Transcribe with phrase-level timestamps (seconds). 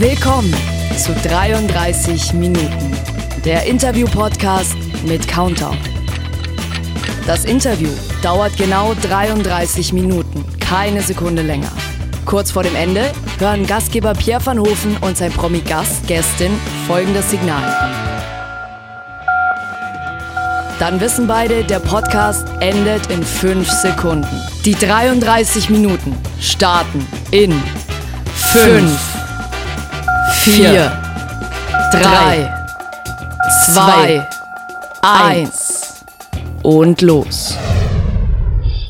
[0.00, 0.54] Willkommen
[0.96, 2.96] zu 33 Minuten,
[3.44, 5.76] der Interview-Podcast mit Countdown.
[7.26, 7.90] Das Interview
[8.22, 11.70] dauert genau 33 Minuten, keine Sekunde länger.
[12.24, 16.52] Kurz vor dem Ende hören Gastgeber Pierre van Hofen und sein Promi-Gast, Gästin,
[16.86, 17.62] folgendes Signal.
[20.78, 24.40] Dann wissen beide, der Podcast endet in 5 Sekunden.
[24.64, 27.52] Die 33 Minuten starten in
[28.34, 29.19] 5,
[30.50, 30.66] 4,
[31.92, 32.52] 3,
[33.72, 34.28] 2,
[35.00, 36.04] 1
[36.64, 37.56] und los.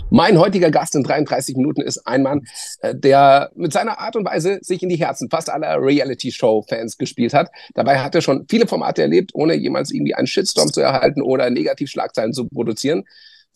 [0.08, 2.46] Mein heutiger Gast in 33 Minuten ist ein Mann,
[2.80, 7.34] äh, der mit seiner Art und Weise sich in die Herzen fast aller Reality-Show-Fans gespielt
[7.34, 7.50] hat.
[7.74, 11.50] Dabei hat er schon viele Formate erlebt, ohne jemals irgendwie einen Shitstorm zu erhalten oder
[11.50, 13.04] Negativschlagzeilen zu produzieren.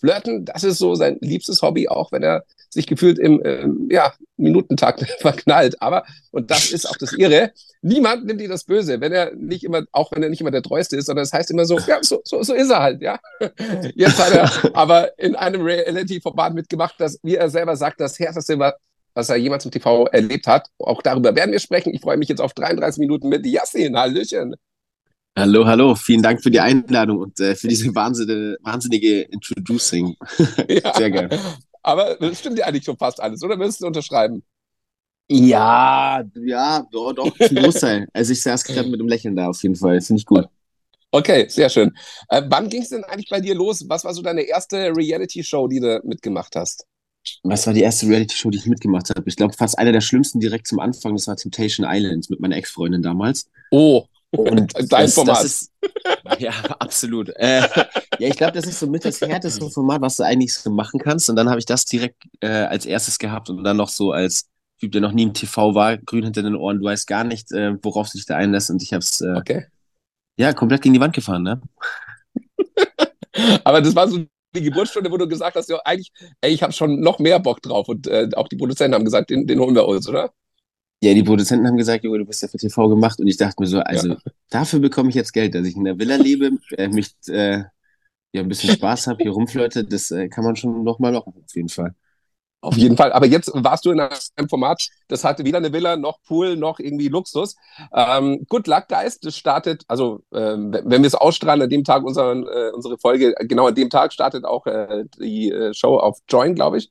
[0.04, 4.12] Flirten, das ist so sein liebstes Hobby, auch wenn er sich gefühlt im ähm, ja,
[4.36, 5.80] Minutentakt verknallt.
[5.80, 9.64] Aber, und das ist auch das Ihre, niemand nimmt ihm das Böse, wenn er nicht
[9.64, 11.78] immer, auch wenn er nicht immer der Treueste ist, sondern es das heißt immer so,
[11.78, 13.18] ja, so, so, so ist er halt, ja.
[13.94, 18.58] Jetzt hat er aber in einem Reality-Format mitgemacht, das, wie er selber sagt, das härteste
[18.58, 18.74] war,
[19.14, 20.68] was er jemals im TV erlebt hat.
[20.78, 21.94] Auch darüber werden wir sprechen.
[21.94, 23.96] Ich freue mich jetzt auf 33 Minuten mit Yassin.
[23.96, 24.56] Hallöchen.
[25.36, 25.96] Hallo, hallo.
[25.96, 30.16] Vielen Dank für die Einladung und äh, für diese wahnsinnige, wahnsinnige Introducing.
[30.68, 30.94] Ja.
[30.94, 31.38] Sehr gerne.
[31.82, 34.44] Aber das stimmt ja eigentlich schon fast alles, oder würdest du unterschreiben?
[35.28, 38.06] Ja, ja, doch, doch, zum Großteil.
[38.12, 40.00] also ich saß gerade mit einem Lächeln da auf jeden Fall.
[40.00, 40.46] Finde ich gut.
[41.10, 41.92] Okay, sehr schön.
[42.28, 43.84] Äh, wann ging es denn eigentlich bei dir los?
[43.88, 46.86] Was war so deine erste Reality-Show, die du mitgemacht hast?
[47.42, 49.28] Was war die erste Reality-Show, die ich mitgemacht habe?
[49.28, 52.56] Ich glaube, fast einer der schlimmsten direkt zum Anfang, das war Temptation Island mit meiner
[52.56, 53.50] Ex-Freundin damals.
[53.70, 55.36] Oh, und dein das, Format.
[55.36, 55.72] Das ist,
[56.38, 57.30] ja, absolut.
[57.36, 57.62] Äh,
[58.18, 61.00] ja, ich glaube, das ist so mit das härteste Format, was du eigentlich so machen
[61.00, 61.30] kannst.
[61.30, 64.48] Und dann habe ich das direkt äh, als erstes gehabt und dann noch so als
[64.80, 66.80] Typ, der noch nie im TV war, grün hinter den Ohren.
[66.80, 68.70] Du weißt gar nicht, äh, worauf du dich da einlässt.
[68.70, 69.66] Und ich habe es äh, okay.
[70.36, 71.42] ja komplett gegen die Wand gefahren.
[71.42, 71.60] Ne?
[73.64, 76.72] Aber das war so die Geburtsstunde, wo du gesagt hast, ja, eigentlich, ey, ich habe
[76.72, 77.88] schon noch mehr Bock drauf.
[77.88, 80.32] Und äh, auch die Produzenten haben gesagt, den, den holen wir uns, oder?
[81.04, 83.20] Ja, die Produzenten haben gesagt, Junge, du bist ja für TV gemacht.
[83.20, 84.16] Und ich dachte mir so, also ja.
[84.48, 87.64] dafür bekomme ich jetzt Geld, dass ich in der Villa lebe, äh, mich äh,
[88.32, 89.84] ja ein bisschen Spaß habe, hier rumflirte.
[89.84, 91.94] Das äh, kann man schon nochmal machen, auf jeden Fall.
[92.62, 93.12] Auf jeden Fall.
[93.12, 96.78] Aber jetzt warst du in einem Format, das hatte weder eine Villa, noch Pool, noch
[96.78, 97.54] irgendwie Luxus.
[97.92, 102.02] Ähm, Good Luck Geist, das startet, also ähm, wenn wir es ausstrahlen, an dem Tag
[102.02, 106.20] unseren, äh, unsere Folge, genau an dem Tag startet auch äh, die äh, Show auf
[106.30, 106.90] Join, glaube ich.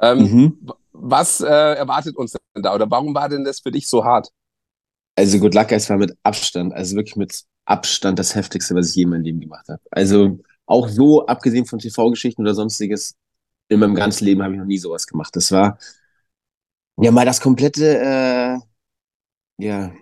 [0.00, 0.58] Ähm, mhm.
[0.92, 4.30] Was äh, erwartet uns denn da oder warum war denn das für dich so hart?
[5.16, 8.96] Also Good Luck Guys war mit Abstand, also wirklich mit Abstand das heftigste, was ich
[8.96, 9.80] je in meinem Leben gemacht habe.
[9.90, 13.16] Also auch so, abgesehen von TV-Geschichten oder sonstiges,
[13.68, 15.34] in meinem ganzen Leben habe ich noch nie sowas gemacht.
[15.34, 15.78] Das war
[17.00, 18.58] ja mal das komplette, äh,
[19.64, 19.92] ja,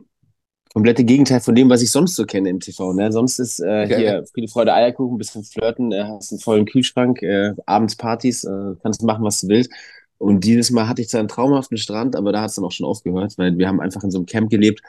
[0.76, 2.92] komplette Gegenteil von dem, was ich sonst so kenne im TV.
[2.92, 3.10] Ne?
[3.10, 3.96] Sonst ist äh, okay.
[3.96, 8.74] hier Friede, Freude, Eierkuchen, bisschen flirten, äh, hast einen vollen Kühlschrank, äh, abends Partys, äh,
[8.82, 9.72] kannst machen, was du willst.
[10.18, 12.72] Und dieses Mal hatte ich zwar einen traumhaften Strand, aber da hat es dann auch
[12.72, 14.82] schon aufgehört, weil wir haben einfach in so einem Camp gelebt.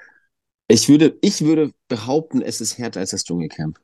[0.67, 3.79] Ich würde, ich würde behaupten, es ist härter als das Dschungelcamp.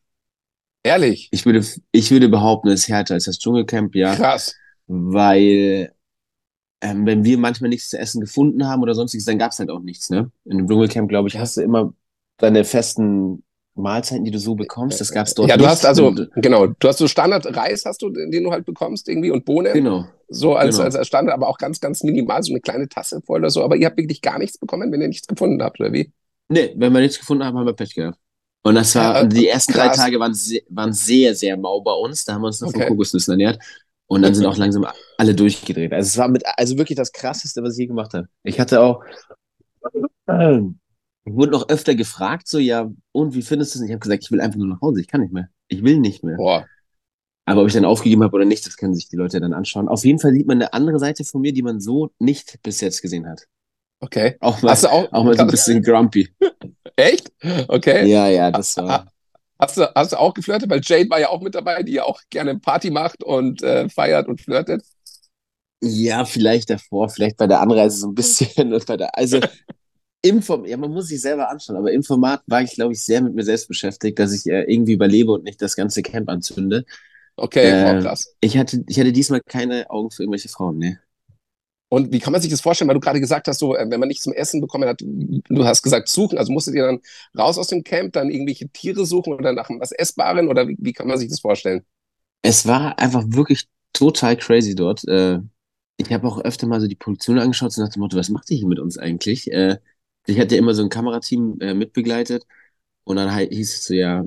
[0.83, 1.29] Ehrlich?
[1.31, 4.13] Ich würde, ich würde behaupten, es ist härter als das Dschungelcamp, ja.
[4.13, 4.57] Krass.
[4.87, 5.93] Weil,
[6.83, 9.69] ähm, wenn wir manchmal nichts zu essen gefunden haben oder sonstiges, dann gab es halt
[9.69, 10.29] auch nichts, ne?
[10.44, 11.94] In dem Dschungelcamp, glaube ich, hast du immer
[12.38, 13.41] deine festen
[13.75, 15.71] Mahlzeiten, die du so bekommst, das gab es dort Ja, du nicht.
[15.71, 19.45] hast also, genau, du hast so Standard-Reis, hast du, den du halt bekommst irgendwie und
[19.45, 19.73] Bohnen.
[19.73, 20.05] Genau.
[20.27, 20.89] So als, genau.
[20.89, 23.63] als Standard, aber auch ganz, ganz minimal, so eine kleine Tasse voll oder so.
[23.63, 26.11] Aber ihr habt wirklich gar nichts bekommen, wenn ihr nichts gefunden habt, oder wie?
[26.50, 28.19] Nee, wenn wir nichts gefunden haben, haben wir Pech gehabt.
[28.63, 29.95] Und das war, ja, die ersten krass.
[29.95, 32.25] drei Tage waren, sehr, waren sehr, sehr mau bei uns.
[32.25, 32.79] Da haben wir uns noch okay.
[32.79, 33.59] von Kokosnüssen ernährt.
[34.13, 34.85] Und dann sind auch langsam
[35.18, 35.91] alle durchgedreht.
[35.91, 38.28] Also es war mit, also wirklich das krasseste, was ich je gemacht habe.
[38.44, 39.03] Ich hatte auch,
[40.28, 43.85] ich wurde noch öfter gefragt, so, ja, und wie findest du es?
[43.85, 45.50] Ich habe gesagt, ich will einfach nur nach Hause, ich kann nicht mehr.
[45.68, 46.38] Ich will nicht mehr.
[46.38, 46.68] Boah.
[47.46, 49.88] Aber ob ich dann aufgegeben habe oder nicht, das können sich die Leute dann anschauen.
[49.88, 52.81] Auf jeden Fall sieht man eine andere Seite von mir, die man so nicht bis
[52.81, 53.47] jetzt gesehen hat.
[54.00, 54.35] Okay.
[54.41, 56.30] Auch mal, auch, auch mal so ein bisschen grumpy.
[56.95, 57.31] Echt?
[57.68, 58.07] Okay.
[58.07, 59.12] Ja, ja, das war.
[59.63, 60.69] Hast du, hast du auch geflirtet?
[60.69, 63.88] Weil Jade war ja auch mit dabei, die ja auch gerne Party macht und äh,
[63.88, 64.83] feiert und flirtet.
[65.81, 68.74] Ja, vielleicht davor, vielleicht bei der Anreise so ein bisschen.
[68.74, 69.39] Und bei der, also
[70.21, 73.01] im Format, ja, man muss sich selber anschauen, aber im Format war ich, glaube ich,
[73.01, 76.30] sehr mit mir selbst beschäftigt, dass ich äh, irgendwie überlebe und nicht das ganze Camp
[76.30, 76.83] anzünde.
[77.38, 78.36] Okay, äh, krass.
[78.42, 81.00] Ich hatte, ich hatte diesmal keine Augen für irgendwelche Frauen, ne.
[81.94, 84.00] Und wie kann man sich das vorstellen, weil du gerade gesagt hast, so, äh, wenn
[84.00, 87.01] man nichts zum Essen bekommen hat, du hast gesagt, suchen, also musstet ihr dann
[87.38, 90.92] raus aus dem Camp, dann irgendwelche Tiere suchen oder nach was Essbaren oder wie, wie
[90.92, 91.84] kann man sich das vorstellen?
[92.42, 95.07] Es war einfach wirklich total crazy dort.
[95.07, 95.38] Äh,
[95.98, 98.50] ich habe auch öfter mal so die Produktion angeschaut und nach dem Motto, was macht
[98.50, 99.51] ihr hier mit uns eigentlich?
[99.51, 99.78] Äh,
[100.25, 102.48] ich hatte immer so ein Kamerateam mitbegleitet
[103.04, 104.25] und dann hieß es so, ja,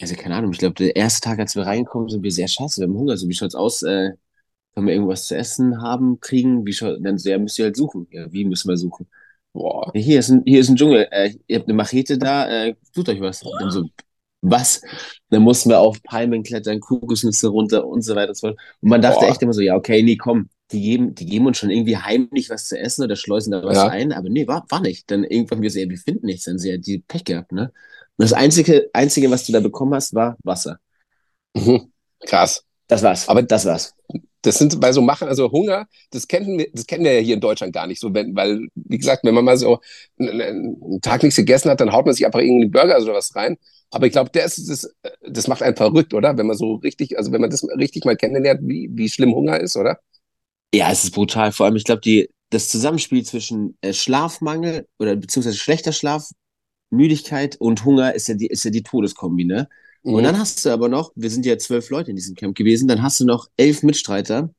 [0.00, 2.80] also keine Ahnung, ich glaube, der erste Tag, als wir reingekommen sind, wir sehr scheiße,
[2.80, 3.82] wir haben Hunger, so wie schaut's aus,
[4.74, 7.76] können wir irgendwas zu essen haben, kriegen, wie schaut, dann so, ja, müsst ihr halt
[7.76, 8.06] suchen.
[8.10, 9.06] Ja, wie müssen wir suchen?
[9.52, 9.90] Boah.
[9.94, 13.08] Hier ist ein, hier ist ein Dschungel, äh, ihr habt eine Machete da, äh, tut
[13.08, 13.42] euch was.
[13.42, 13.84] Und dann so,
[14.40, 14.80] was?
[15.30, 18.60] Dann mussten wir auf Palmen klettern, Kokosnüsse runter und so weiter und so fort.
[18.80, 19.28] Und man dachte Boah.
[19.28, 22.48] echt immer so, ja, okay, nee, komm, die geben, die geben uns schon irgendwie heimlich
[22.50, 23.88] was zu essen oder schleusen da was ja.
[23.88, 25.10] ein, aber nee, war, war nicht.
[25.10, 27.72] Dann irgendwann wir so, ja, wir finden nichts, dann sie ja die Pech gehabt, ne?
[28.16, 30.78] Und das einzige, einzige, was du da bekommen hast, war Wasser.
[31.54, 31.92] Mhm.
[32.26, 32.64] Krass.
[32.86, 33.28] Das war's.
[33.28, 33.94] Aber das war's.
[34.42, 37.34] Das sind bei so Machen, also Hunger, das kennen wir, das kennen wir ja hier
[37.34, 39.80] in Deutschland gar nicht so, wenn, weil, wie gesagt, wenn man mal so
[40.18, 43.14] einen, einen Tag nichts gegessen hat, dann haut man sich einfach irgendwie einen Burger oder
[43.14, 43.56] was rein.
[43.90, 44.90] Aber ich glaube, das, das,
[45.20, 46.36] das macht einen verrückt, oder?
[46.36, 49.60] Wenn man so richtig, also wenn man das richtig mal kennenlernt, wie, wie schlimm Hunger
[49.60, 49.98] ist, oder?
[50.74, 51.52] Ja, es ist brutal.
[51.52, 56.30] Vor allem, ich glaube, die, das Zusammenspiel zwischen äh, Schlafmangel oder beziehungsweise schlechter Schlaf,
[56.90, 59.68] Müdigkeit und Hunger ist ja die, ist ja die Todeskombi, ne?
[60.02, 60.14] Mhm.
[60.14, 62.88] Und dann hast du aber noch, wir sind ja zwölf Leute in diesem Camp gewesen,
[62.88, 64.50] dann hast du noch elf Mitstreiter.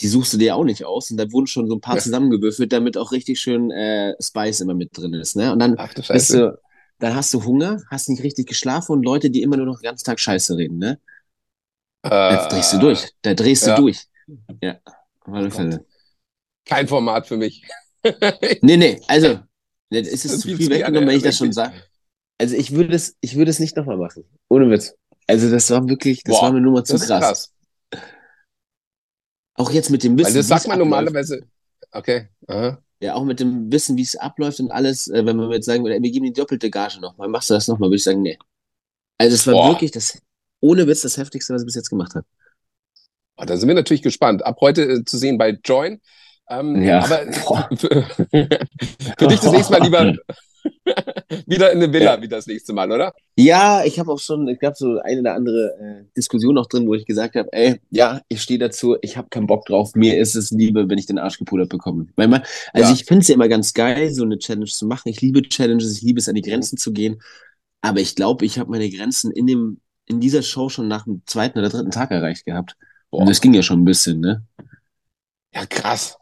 [0.00, 1.10] Die suchst du dir auch nicht aus.
[1.10, 2.02] Und da wurden schon so ein paar ja.
[2.02, 5.36] zusammengewürfelt, damit auch richtig schön äh, Spice immer mit drin ist.
[5.36, 5.52] Ne?
[5.52, 6.58] Und dann Ach, bist du,
[6.98, 9.84] dann hast du Hunger, hast nicht richtig geschlafen und Leute, die immer nur noch den
[9.84, 10.98] ganzen Tag Scheiße reden, ne?
[12.02, 13.08] Äh, da drehst du durch.
[13.22, 13.76] Da drehst ja.
[13.76, 14.06] du durch.
[14.60, 14.78] Ja,
[15.20, 15.84] auf alle Fälle.
[16.64, 17.64] Kein Format für mich.
[18.62, 19.38] nee, nee, also,
[19.90, 21.74] es ist das zu viel weggenommen, wenn ich das schon sage.
[22.38, 24.24] Also ich würde es, ich würde es nicht nochmal machen.
[24.48, 24.94] Ohne Witz.
[25.26, 27.08] Also das war wirklich, das Boah, war mir nur mal zu krass.
[27.08, 27.52] krass.
[29.54, 30.28] Auch jetzt mit dem Wissen.
[30.28, 31.42] Weil das sagt man normalerweise.
[31.92, 32.28] Okay.
[32.48, 32.82] Aha.
[33.00, 35.84] Ja, auch mit dem Wissen, wie es abläuft und alles, äh, wenn man jetzt sagen
[35.84, 38.38] würde, wir geben die doppelte Gage nochmal, machst du das nochmal, würde ich sagen, nee.
[39.18, 39.68] Also es war Boah.
[39.70, 40.18] wirklich das,
[40.60, 42.24] ohne Witz, das Heftigste, was ich bis jetzt gemacht habe.
[43.36, 44.44] Oh, da sind wir natürlich gespannt.
[44.44, 46.00] Ab heute äh, zu sehen bei Join.
[46.48, 47.04] Ähm, ja.
[47.04, 47.26] Aber
[47.76, 50.14] für, für, dich das nächste Mal lieber
[51.46, 52.22] wieder in eine Villa ja.
[52.22, 53.14] wie das nächste Mal, oder?
[53.36, 56.86] Ja, ich habe auch schon, es gab so eine oder andere äh, Diskussion noch drin,
[56.86, 60.18] wo ich gesagt habe, ey, ja, ich stehe dazu, ich habe keinen Bock drauf, mir
[60.18, 62.06] ist es Liebe, wenn ich den Arsch gepudert bekomme.
[62.16, 62.42] Weil man,
[62.72, 62.94] also ja.
[62.94, 65.08] ich finde es ja immer ganz geil, so eine Challenge zu machen.
[65.08, 67.20] Ich liebe Challenges, ich liebe es, an die Grenzen zu gehen.
[67.80, 71.22] Aber ich glaube, ich habe meine Grenzen in dem, in dieser Show schon nach dem
[71.26, 72.76] zweiten oder dritten Tag erreicht gehabt.
[73.10, 73.20] Boah.
[73.20, 74.44] Und das ging ja schon ein bisschen, ne?
[75.54, 76.16] Ja, krass.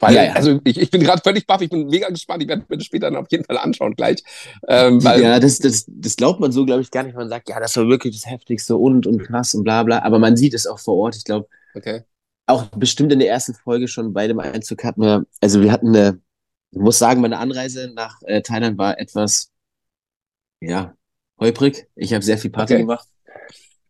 [0.00, 0.32] Weil, ja, ja.
[0.34, 2.86] also ich, ich bin gerade völlig baff, ich bin mega gespannt, ich werde mir das
[2.86, 4.22] später dann auf jeden Fall anschauen gleich.
[4.68, 7.16] Ähm, weil, ja, das, das, das glaubt man so, glaube ich, gar nicht.
[7.16, 10.02] Man sagt, ja, das war wirklich das Heftigste und und krass und bla bla.
[10.02, 11.16] Aber man sieht es auch vor Ort.
[11.16, 12.02] Ich glaube, okay.
[12.46, 15.88] auch bestimmt in der ersten Folge schon bei dem Einzug hatten wir, also wir hatten
[15.88, 16.20] eine,
[16.70, 19.50] ich muss sagen, meine Anreise nach äh, Thailand war etwas,
[20.60, 20.94] ja,
[21.40, 21.88] holprig.
[21.96, 22.82] Ich habe sehr viel Party okay.
[22.82, 23.08] gemacht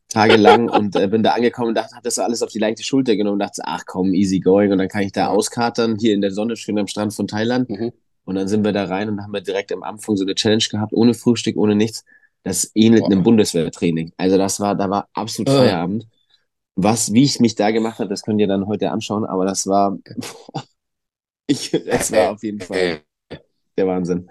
[0.09, 3.17] tagelang und äh, bin da angekommen und dachte, hab das alles auf die leichte Schulter
[3.17, 6.21] genommen und dachte, ach komm, easy going und dann kann ich da auskatern, hier in
[6.21, 7.71] der Sonne, schön am Strand von Thailand.
[7.71, 7.93] Mhm.
[8.25, 10.65] Und dann sind wir da rein und haben wir direkt am Anfang so eine Challenge
[10.71, 12.05] gehabt, ohne Frühstück, ohne nichts.
[12.43, 13.13] Das ähnelt Boah.
[13.13, 14.13] einem Bundeswehrtraining.
[14.19, 15.57] Also das war, da war absolut äh.
[15.57, 16.07] Feierabend.
[16.77, 19.67] Was, wie ich mich da gemacht habe, das könnt ihr dann heute anschauen, aber das
[19.67, 19.99] war,
[21.47, 23.01] ich, es war auf jeden Fall
[23.77, 24.31] der Wahnsinn.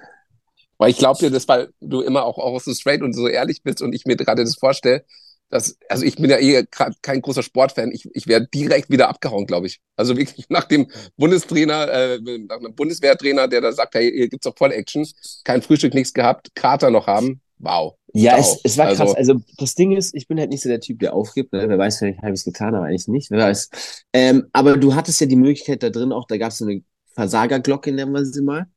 [0.77, 3.63] Weil ich glaube dir, dass weil du immer auch, auch so straight und so ehrlich
[3.63, 5.03] bist und ich mir gerade das vorstelle,
[5.49, 6.65] das, also ich bin ja eh
[7.01, 7.91] kein großer Sportfan.
[7.91, 9.79] Ich, ich wäre direkt wieder abgehauen, glaube ich.
[9.95, 14.45] Also wirklich nach dem Bundestrainer, äh, nach einem Bundeswehrtrainer, der da sagt, hey, hier gibt's
[14.45, 15.07] doch voll Action,
[15.43, 17.41] kein Frühstück, nichts gehabt, Kater noch haben.
[17.59, 17.95] Wow.
[18.13, 18.99] Ja, es, es war krass.
[18.99, 21.53] Also, also das Ding ist, ich bin halt nicht so der Typ, der aufgibt.
[21.53, 21.67] Ne?
[21.67, 23.31] Wer weiß, vielleicht habe ich es getan, aber eigentlich nicht.
[23.31, 23.69] Wer weiß.
[24.13, 26.83] Ähm, aber du hattest ja die Möglichkeit da drin auch, da gab es so eine
[27.13, 28.67] Versagerglocke, nennen wir sie mal.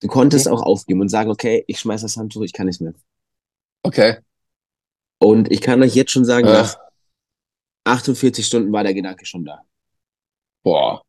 [0.00, 0.56] Du konntest okay.
[0.56, 2.94] auch aufgeben und sagen, okay, ich schmeiß das Handtuch, ich kann nicht mehr.
[3.82, 4.18] Okay.
[5.18, 6.62] Und ich kann euch jetzt schon sagen, ja.
[6.62, 6.76] nach
[7.84, 9.62] 48 Stunden war der Gedanke schon da.
[10.62, 11.02] Boah.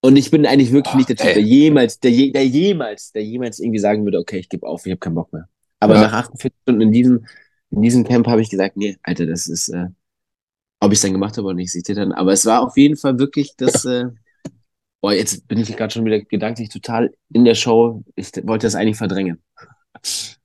[0.00, 3.24] Und ich bin eigentlich wirklich Boah, nicht der Typ, der jemals, der, der jemals, der
[3.24, 5.48] jemals irgendwie sagen würde, okay, ich gebe auf, ich habe keinen Bock mehr.
[5.80, 6.02] Aber ja.
[6.02, 7.26] nach 48 Stunden in diesem,
[7.70, 9.86] in diesem Camp habe ich gesagt, nee, Alter, das ist, äh,
[10.80, 12.12] ob ich es dann gemacht habe oder nicht, seht ihr dann.
[12.12, 14.06] Aber es war auf jeden Fall wirklich das, äh,
[15.00, 18.04] boah, jetzt bin ich gerade schon wieder gedanklich total in der Show.
[18.14, 19.42] Ich wollte das eigentlich verdrängen.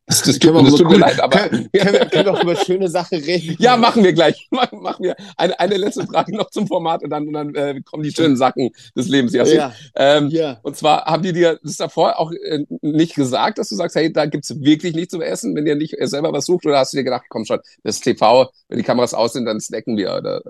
[0.05, 1.48] Das, das, tut, das tut mir leid, aber.
[1.48, 3.55] Können, können, wir, können wir auch über schöne Sachen reden?
[3.57, 4.48] Ja, machen wir gleich.
[4.51, 5.15] Machen, machen wir.
[5.38, 8.36] Eine, eine letzte Frage noch zum Format und dann, und dann äh, kommen die schönen
[8.36, 9.33] Sachen des Lebens.
[9.33, 10.60] Ja, ähm, ja.
[10.62, 14.12] Und zwar haben die dir das davor auch äh, nicht gesagt, dass du sagst, hey,
[14.12, 16.65] da gibt's wirklich nichts zum Essen, wenn ihr nicht selber was sucht?
[16.65, 19.45] Oder hast du dir gedacht, komm schon, das ist TV, wenn die Kameras aus sind,
[19.45, 20.15] dann snacken wir?
[20.15, 20.41] Oder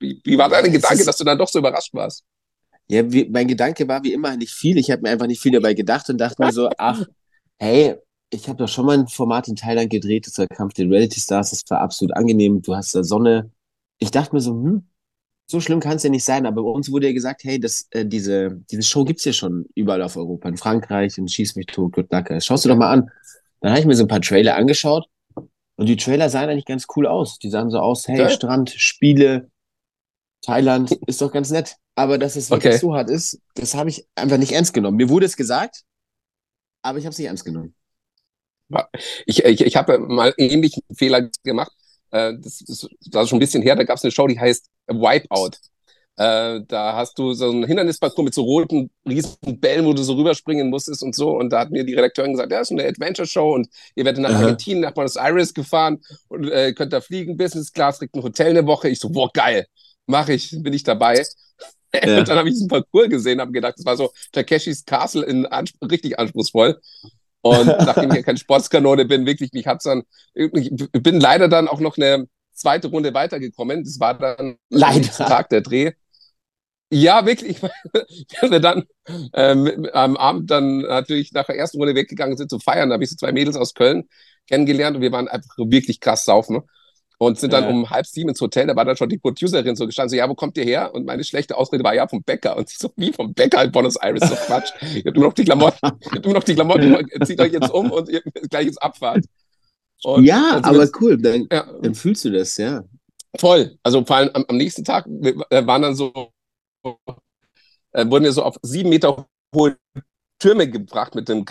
[0.00, 2.24] wie, wie war dein Gedanke, dass du dann doch so überrascht warst?
[2.88, 4.78] Ja, wie, mein Gedanke war wie immer nicht viel.
[4.78, 7.02] Ich habe mir einfach nicht viel dabei gedacht und dachte mir so, ach,
[7.58, 7.96] hey,
[8.30, 11.20] ich habe doch schon mal ein Format in Thailand gedreht, das war Kampf der Reality
[11.20, 12.62] Stars, das war absolut angenehm.
[12.62, 13.50] Du hast da Sonne.
[13.98, 14.88] Ich dachte mir so, hm,
[15.46, 17.86] so schlimm kann es ja nicht sein, aber bei uns wurde ja gesagt, hey, das,
[17.90, 21.66] äh, diese, diese Show gibt's ja schon überall auf Europa, in Frankreich, in Schieß mich
[21.66, 22.30] tot, Good Luck.
[22.42, 23.10] Schaust du doch mal an.
[23.60, 25.06] Dann habe ich mir so ein paar Trailer angeschaut
[25.76, 27.38] und die Trailer sahen eigentlich ganz cool aus.
[27.38, 28.32] Die sahen so aus, hey, okay.
[28.32, 29.50] Strand, Spiele,
[30.42, 31.76] Thailand, ist doch ganz nett.
[31.94, 32.80] Aber dass es wirklich okay.
[32.80, 34.96] so hart ist, das habe ich einfach nicht ernst genommen.
[34.96, 35.84] Mir wurde es gesagt,
[36.82, 37.74] aber ich habe es nicht ernst genommen.
[39.26, 41.72] Ich, ich, ich habe mal ähnlichen Fehler gemacht.
[42.10, 43.76] Äh, das, das, das ist schon ein bisschen her.
[43.76, 45.56] Da gab es eine Show, die heißt Wipeout.
[46.16, 50.14] Äh, da hast du so einen Hindernisparcours mit so roten, riesigen Bällen, wo du so
[50.14, 51.30] rüberspringen musstest und so.
[51.30, 54.22] Und da hat mir die Redakteurin gesagt, ja, das ist eine Adventure-Show und ihr werdet
[54.22, 54.42] nach Aha.
[54.42, 58.50] Argentinien, nach Buenos Aires gefahren und äh, könnt da fliegen, Business Class, kriegt ein Hotel
[58.50, 58.88] eine Woche.
[58.88, 59.66] Ich so, boah, geil,
[60.06, 61.22] mache ich, bin ich dabei.
[62.04, 62.18] Ja.
[62.18, 65.46] Und dann habe ich diesen Parcours gesehen, habe gedacht, das war so Takeshis Castle in
[65.46, 66.80] Ansp richtig anspruchsvoll.
[67.44, 71.68] Und nachdem ich ja kein Sportskanone bin, wirklich nicht, hab's dann, ich bin leider dann
[71.68, 73.84] auch noch eine zweite Runde weitergekommen.
[73.84, 75.92] Das war dann leider Tag der Dreh.
[76.90, 77.60] Ja, wirklich.
[78.40, 78.84] Wir dann
[79.34, 82.88] ähm, am Abend dann natürlich nach der ersten Runde weggegangen sind zu feiern.
[82.88, 84.08] Da habe ich so zwei Mädels aus Köln
[84.48, 86.62] kennengelernt und wir waren einfach wirklich krass saufen
[87.26, 87.70] und sind dann ja.
[87.70, 88.66] um halb sieben ins Hotel.
[88.66, 90.94] Da war dann schon die Producerin so gestanden, so, ja, wo kommt ihr her?
[90.94, 92.56] Und meine schlechte Ausrede war, ja, vom Bäcker.
[92.56, 94.28] Und sie so, wie vom Bäcker in Buenos Aires?
[94.28, 94.70] So Quatsch.
[94.82, 97.70] Ihr habt nur noch die Klamotten, ihr habt nur noch die Klamotten, zieht euch jetzt
[97.70, 99.24] um und ihr gleich ins Abfahrt.
[100.04, 101.66] Und ja, aber jetzt, cool, dann, ja.
[101.80, 102.84] dann, fühlst du das, ja.
[103.38, 103.76] Voll.
[103.82, 105.34] Also vor allem am, am nächsten Tag wir
[105.66, 106.12] waren dann so,
[107.92, 109.76] äh, wurden wir so auf sieben Meter hohe
[110.38, 111.44] Türme gebracht mit dem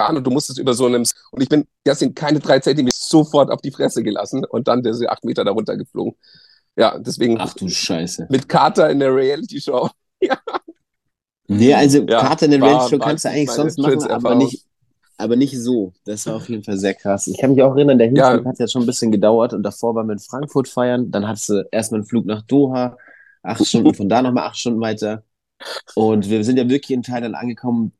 [0.00, 2.96] Kran und du musstest über so einem, und ich bin, das sind keine drei Zentimeter,
[2.98, 6.14] sofort auf die Fresse gelassen und dann diese acht Meter darunter geflogen.
[6.76, 7.36] Ja, deswegen.
[7.40, 8.26] Ach du Scheiße.
[8.30, 9.90] Mit Carter in der Reality-Show.
[10.20, 10.38] ja.
[11.48, 14.64] Nee, also ja, Carter in der Reality-Show kannst du eigentlich sonst machen, aber nicht,
[15.18, 15.92] aber nicht so.
[16.04, 17.26] Das war auf jeden Fall sehr krass.
[17.26, 18.50] Ich kann mich auch erinnern, der Hinflug ja.
[18.50, 21.10] hat ja schon ein bisschen gedauert und davor waren wir in Frankfurt feiern.
[21.10, 22.96] Dann hattest du erstmal einen Flug nach Doha,
[23.42, 25.24] acht Stunden, von da nochmal acht Stunden weiter.
[25.94, 27.92] Und wir sind ja wirklich in Thailand angekommen,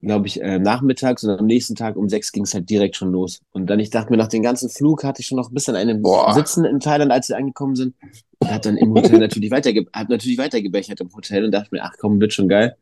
[0.00, 3.10] glaube ich, äh, nachmittags und am nächsten Tag um sechs ging es halt direkt schon
[3.10, 3.40] los.
[3.50, 5.74] Und dann, ich dachte mir, nach dem ganzen Flug hatte ich schon noch ein bisschen
[5.74, 6.34] einen Boah.
[6.34, 7.94] Sitzen in Thailand, als wir angekommen sind.
[8.38, 11.82] Und hat dann im Hotel natürlich, weiterge hat natürlich weitergebechert im Hotel und dachte mir,
[11.82, 12.76] ach komm, wird schon geil.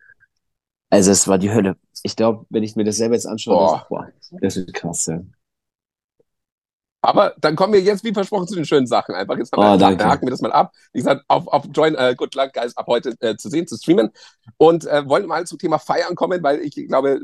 [0.90, 1.76] Also es war die Hölle.
[2.02, 3.78] Ich glaube, wenn ich mir das selber jetzt anschaue, boah.
[3.78, 5.22] Das, boah, das wird krass, ja.
[7.02, 9.14] Aber dann kommen wir jetzt, wie versprochen, zu den schönen Sachen.
[9.14, 10.72] Einfach jetzt haben oh, wir, haken wir das mal ab.
[10.92, 13.76] Wie gesagt, auf, auf Join uh, Good Luck Guys ab heute äh, zu sehen, zu
[13.76, 14.10] streamen.
[14.56, 17.20] Und äh, wollen mal zum Thema Feiern kommen, weil ich glaube,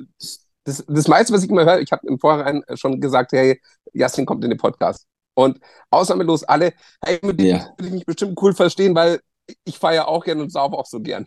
[0.65, 3.61] das, das meiste, was ich immer höre, ich habe im Vorhinein schon gesagt, hey,
[3.93, 5.07] Jasmin kommt in den Podcast.
[5.35, 5.59] Und
[5.91, 6.75] ausnahmelos alle,
[7.05, 7.67] hey, mit dem ja.
[7.77, 9.21] würde ich mich bestimmt cool verstehen, weil
[9.65, 11.27] ich feiere auch gern und saufe auch so gern.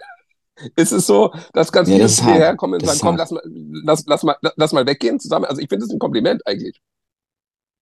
[0.75, 3.44] Ist es so, dass ganz ja, viele hierher kommen und sagen, komm, lass mal,
[3.84, 5.46] lass, lass, mal, lass mal weggehen zusammen?
[5.46, 6.82] Also ich finde das ein Kompliment eigentlich.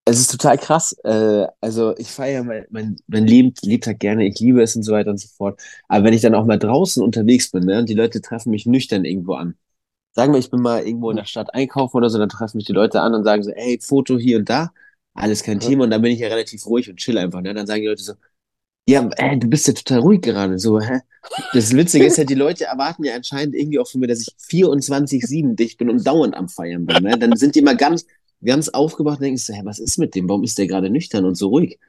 [0.06, 0.94] Es ist total krass.
[1.04, 4.84] Äh, also ich feiere mein, mein, mein Leben, lebt halt gerne, ich liebe es und
[4.84, 5.62] so weiter und so fort.
[5.88, 8.66] Aber wenn ich dann auch mal draußen unterwegs bin, ne, und die Leute treffen mich
[8.66, 9.56] nüchtern irgendwo an.
[10.14, 12.66] Sagen wir, ich bin mal irgendwo in der Stadt einkaufen oder so, dann treffen mich
[12.66, 14.74] die Leute an und sagen so, ey, Foto hier und da,
[15.14, 15.86] alles kein Thema.
[15.86, 17.42] Und dann bin ich ja relativ ruhig und chill einfach.
[17.42, 17.54] Ne?
[17.54, 18.14] Dann sagen die Leute so,
[18.88, 20.60] ja, ey, du bist ja total ruhig gerade.
[20.60, 21.00] So, hä?
[21.54, 24.36] Das Witzige ist ja, die Leute erwarten ja anscheinend irgendwie auch von mir, dass ich
[24.50, 27.04] 24-7 dicht bin und dauernd am Feiern bin.
[27.04, 27.18] Ne?
[27.18, 28.06] Dann sind die mal ganz,
[28.44, 30.28] ganz aufgewacht und denken so, hä, was ist mit dem?
[30.30, 31.80] Warum ist der gerade nüchtern und so ruhig?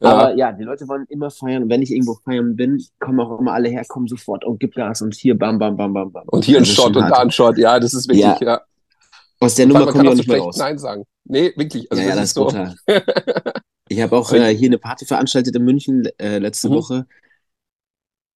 [0.00, 0.08] Ja.
[0.10, 1.64] Aber ja, die Leute wollen immer feiern.
[1.64, 4.74] Und wenn ich irgendwo feiern bin, kommen auch immer alle her, kommen sofort und gib
[4.74, 6.28] Gas und hier bam, bam, bam, bam, bam.
[6.28, 7.56] Und hier ein Shot und da ein Shot.
[7.56, 8.38] Ja, das ist wirklich, ja.
[8.40, 8.60] ja.
[9.40, 10.56] Aus der Nummer kommen wir auch nicht mehr raus.
[10.56, 11.04] Nein sagen.
[11.24, 11.90] Nee, wirklich.
[11.90, 12.92] Also ja, das, das ist so.
[13.88, 16.74] ich habe auch äh, hier eine Party veranstaltet in München äh, letzte mhm.
[16.74, 17.06] Woche.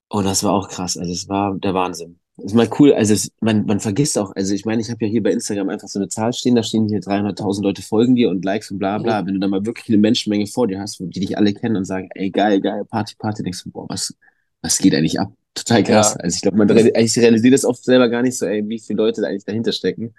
[0.08, 0.96] Und das war auch krass.
[0.96, 2.19] Also es war der Wahnsinn.
[2.42, 5.04] Das ist mal cool, also es, man, man vergisst auch, also ich meine, ich habe
[5.04, 8.14] ja hier bei Instagram einfach so eine Zahl stehen, da stehen hier 300.000 Leute folgen
[8.14, 9.20] dir und Likes und bla bla.
[9.20, 9.26] Mhm.
[9.26, 11.84] Wenn du da mal wirklich eine Menschenmenge vor dir hast, die dich alle kennen und
[11.84, 14.14] sagen, ey geil, geil, Party, Party, denkst du, boah, was,
[14.62, 15.32] was geht eigentlich ab?
[15.54, 16.14] Total krass.
[16.14, 16.20] Ja.
[16.20, 18.96] Also ich glaube, man ich realisiert das oft selber gar nicht so, ey, wie viele
[18.96, 20.14] Leute da eigentlich dahinter stecken.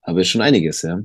[0.00, 1.00] Aber ist schon einiges, ja.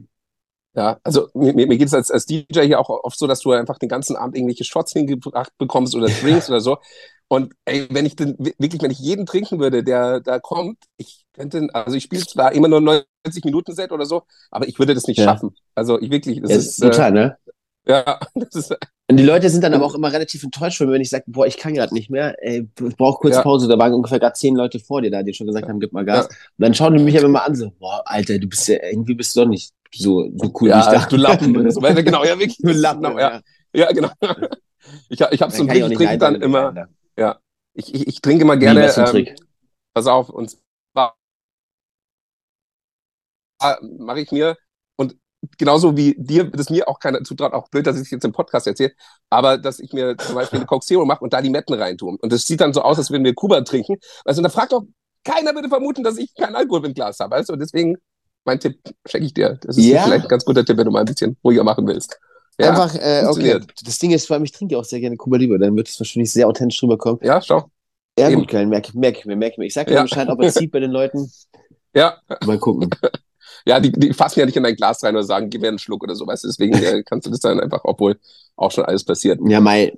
[0.75, 3.51] Ja, also mir, mir geht es als, als DJ hier auch oft so, dass du
[3.51, 6.77] einfach den ganzen Abend irgendwelche Shots hingebracht bekommst oder Drinks oder so.
[7.27, 11.25] Und ey, wenn ich denn wirklich, wenn ich jeden trinken würde, der da kommt, ich
[11.33, 14.93] könnte, also ich spiele zwar immer nur 90 Minuten Set oder so, aber ich würde
[14.93, 15.25] das nicht ja.
[15.25, 15.55] schaffen.
[15.73, 17.37] Also ich wirklich, das ja, ist total, äh, ne?
[17.87, 18.75] Ja, das ist.
[19.07, 21.57] Und die Leute sind dann aber auch immer relativ enttäuscht, wenn ich sage, boah, ich
[21.57, 23.41] kann gerade nicht mehr, ey, ich brauche kurz ja.
[23.43, 23.67] Pause.
[23.67, 26.05] Da waren ungefähr gerade zehn Leute vor dir da, die schon gesagt haben, gib mal
[26.05, 26.27] Gas.
[26.27, 29.13] Und dann schauen die mich aber mal an, so, boah, Alter, du bist ja, irgendwie
[29.13, 31.15] bist du doch nicht so, so cool ja, wie ich dachte.
[31.15, 31.71] du Lappen.
[31.71, 32.57] so, genau, ja, wirklich.
[32.57, 33.41] Du Lappen, genau, ja.
[33.73, 33.91] ja.
[33.91, 34.09] genau.
[35.09, 36.87] Ich, ich habe so einen Trick, ich trinke dann immer,
[37.17, 37.39] ja,
[37.73, 39.27] ich, ich, ich trinke immer gerne, ähm,
[39.93, 40.55] pass auf, und
[40.93, 41.15] zwar
[43.99, 44.57] mache ich mir,
[44.95, 45.15] und
[45.57, 48.31] genauso wie dir, das mir auch keiner zutraut, auch blöd, dass ich es jetzt im
[48.31, 48.93] Podcast erzähle,
[49.29, 52.17] aber dass ich mir zum Beispiel eine Coke Zero mache und da die Metten reintue.
[52.21, 53.97] Und das sieht dann so aus, als würden wir Kuba trinken.
[54.23, 54.83] Also, und da fragt doch,
[55.23, 57.35] keiner würde vermuten, dass ich keinen Alkohol im Glas habe.
[57.35, 57.97] Also, deswegen,
[58.45, 59.57] mein Tipp schenke ich dir.
[59.61, 60.03] Das ist Ja.
[60.03, 62.19] vielleicht ein ganz guter Tipp, wenn du mal ein bisschen ruhiger machen willst.
[62.59, 63.59] Ja, Einfach, äh, okay.
[63.83, 65.99] Das Ding ist, vor allem, ich trinke auch sehr gerne Cuba Libre, dann wird es
[65.99, 67.19] wahrscheinlich sehr authentisch rüberkommen.
[67.21, 67.69] Ja, schau.
[68.17, 68.41] Ja, Eben.
[68.41, 69.65] gut, Köln, merke merk ich mir, merke ich mir.
[69.65, 70.03] Ich sag dir Ja.
[70.03, 71.29] Bescheid, ob er zieht bei den Leuten.
[71.97, 72.89] Ja, Mal gucken.
[73.65, 75.79] ja, die, die fassen ja nicht in dein Glas rein oder sagen, gib mir einen
[75.79, 78.19] Schluck oder so, weißt du, deswegen äh, kannst du das dann einfach, obwohl
[78.57, 79.39] auch schon alles passiert.
[79.47, 79.91] Ja, mein,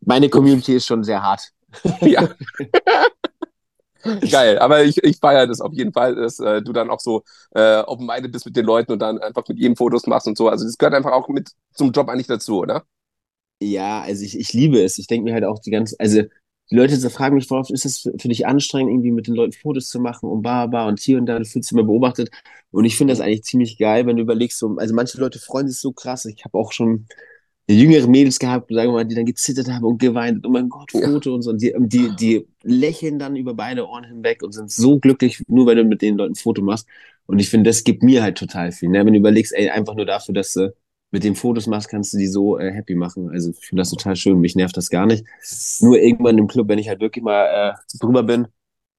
[0.00, 1.52] meine Community ist schon sehr hart.
[2.00, 2.28] Ja.
[4.30, 7.22] Geil, aber ich, ich feiere das auf jeden Fall, dass äh, du dann auch so
[7.54, 10.48] äh, open-minded bist mit den Leuten und dann einfach mit jedem Fotos machst und so.
[10.48, 12.84] Also das gehört einfach auch mit zum Job eigentlich dazu, oder?
[13.62, 14.98] Ja, also ich, ich liebe es.
[14.98, 16.22] Ich denke mir halt auch die ganze, also
[16.70, 19.34] die Leute so fragen mich vorauf, ist es für, für dich anstrengend, irgendwie mit den
[19.34, 21.86] Leuten Fotos zu machen und bar, bar und hier und da, du fühlst dich immer
[21.86, 22.30] beobachtet.
[22.70, 25.68] Und ich finde das eigentlich ziemlich geil, wenn du überlegst, so, also manche Leute freuen
[25.68, 26.24] sich so krass.
[26.26, 27.06] Ich habe auch schon
[27.68, 30.90] jüngere Mädels gehabt, sagen wir mal, die dann gezittert haben und geweint, oh mein Gott,
[30.92, 31.08] Ja.
[31.08, 31.50] Foto und so.
[31.50, 35.66] Und die, die, die lächeln dann über beide Ohren hinweg und sind so glücklich, nur
[35.66, 36.86] weil du mit den Leuten ein Foto machst.
[37.26, 38.90] Und ich finde, das gibt mir halt total viel.
[38.90, 39.04] Ne?
[39.04, 40.74] Wenn du überlegst, ey, einfach nur dafür, dass du
[41.10, 43.30] mit den Fotos machst, kannst du die so äh, happy machen.
[43.30, 44.40] Also ich finde das total schön.
[44.40, 45.24] Mich nervt das gar nicht.
[45.80, 48.48] Nur irgendwann im Club, wenn ich halt wirklich mal äh, drüber bin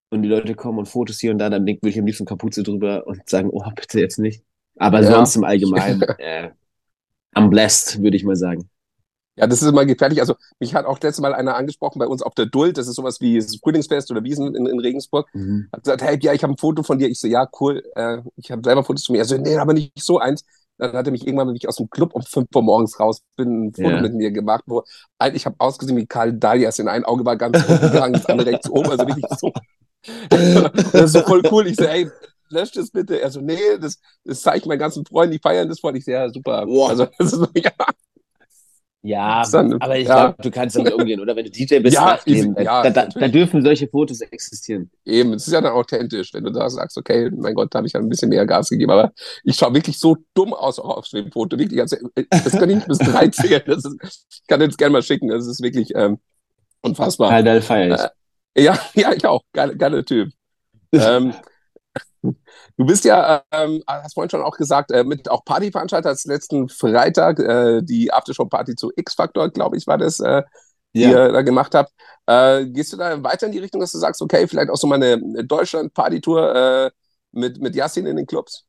[0.09, 2.63] und die Leute kommen und Fotos hier und da, dann will ich am liebsten Kapuze
[2.63, 4.43] drüber und sagen, oh, bitte jetzt nicht.
[4.77, 5.11] Aber Ja.
[5.11, 6.51] sonst im Allgemeinen, äh,
[7.35, 8.69] I'm blessed, würde ich mal sagen.
[9.37, 10.21] Ja, das ist immer gefährlich.
[10.21, 12.95] Also mich hat auch letztes Mal einer angesprochen bei uns auf der Duld, das ist
[12.95, 15.27] sowas wie das Frühlingsfest oder Wiesen in, in Regensburg.
[15.73, 17.09] Hat gesagt, hey, ja, ich habe ein Foto von dir.
[17.09, 19.19] Ich so, ja, cool, äh, ich habe selber Fotos von mir.
[19.19, 20.45] Er so, nee, aber nicht so eins.
[20.77, 23.21] Dann hat er mich irgendwann, wenn ich aus dem Club um 5 Uhr morgens raus
[23.35, 24.01] bin, ein Foto Ja.
[24.01, 24.83] mit mir gemacht, wo
[25.17, 26.79] Alter, ich habe ausgesehen wie Karl Dalias.
[26.79, 29.51] In ein Auge war ganz unten gegangen, das andere rechts oben, also richtig so.
[30.29, 31.67] das ist so voll cool.
[31.67, 32.09] Ich so, ey,
[32.55, 33.21] lösch das bitte.
[33.21, 35.95] Er so, nee, das, das zeige ich meinen ganzen Freunden, die feiern das voll.
[35.97, 36.65] Ich so, ja, super.
[36.65, 36.89] Boah.
[36.89, 37.71] Also, das ist, ja,
[39.03, 40.29] Ja, dann- aber ich ja.
[40.31, 41.35] glaube, du kannst damit umgehen, oder?
[41.35, 44.89] Wenn du DJ bist, Ja, Nachtleben, ja, da, da, da dürfen solche Fotos existieren.
[45.05, 47.87] Eben, es ist ja dann authentisch, wenn du da sagst, okay, mein Gott, da habe
[47.87, 51.07] ich ja ein bisschen mehr Gas gegeben, aber ich schaue wirklich so dumm aus auf
[51.09, 51.97] dem Foto, wirklich, also,
[52.29, 55.03] das kann ich nicht bis drei zählen, das ist, ich kann dir das gerne mal
[55.03, 56.17] schicken, das ist wirklich ähm,
[56.81, 57.43] unfassbar.
[57.43, 57.93] Dahl feier
[58.55, 58.63] ich.
[58.63, 60.31] Ja, ja, ich auch, geiler, geiler Typ.
[60.93, 61.33] ähm,
[62.77, 66.69] du bist ja, ähm, hast vorhin schon auch gesagt, äh, mit auch Partyveranstalter, als letzten
[66.69, 70.43] Freitag äh, die Aftershow-Party zu X-Factor, glaube ich, war das, äh,
[70.95, 71.09] die Ja.
[71.09, 71.91] ihr da gemacht habt.
[72.27, 74.87] Äh, gehst du da weiter in die Richtung, dass du sagst, okay, vielleicht auch so
[74.87, 76.55] mal eine Deutschland-Party-Tour
[76.87, 76.91] äh,
[77.31, 78.65] mit, mit Yassin in den Clubs?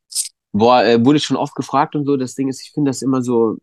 [0.53, 2.17] Boah, äh, wurde ich schon oft gefragt und so.
[2.17, 3.57] Das Ding ist, ich finde das immer so,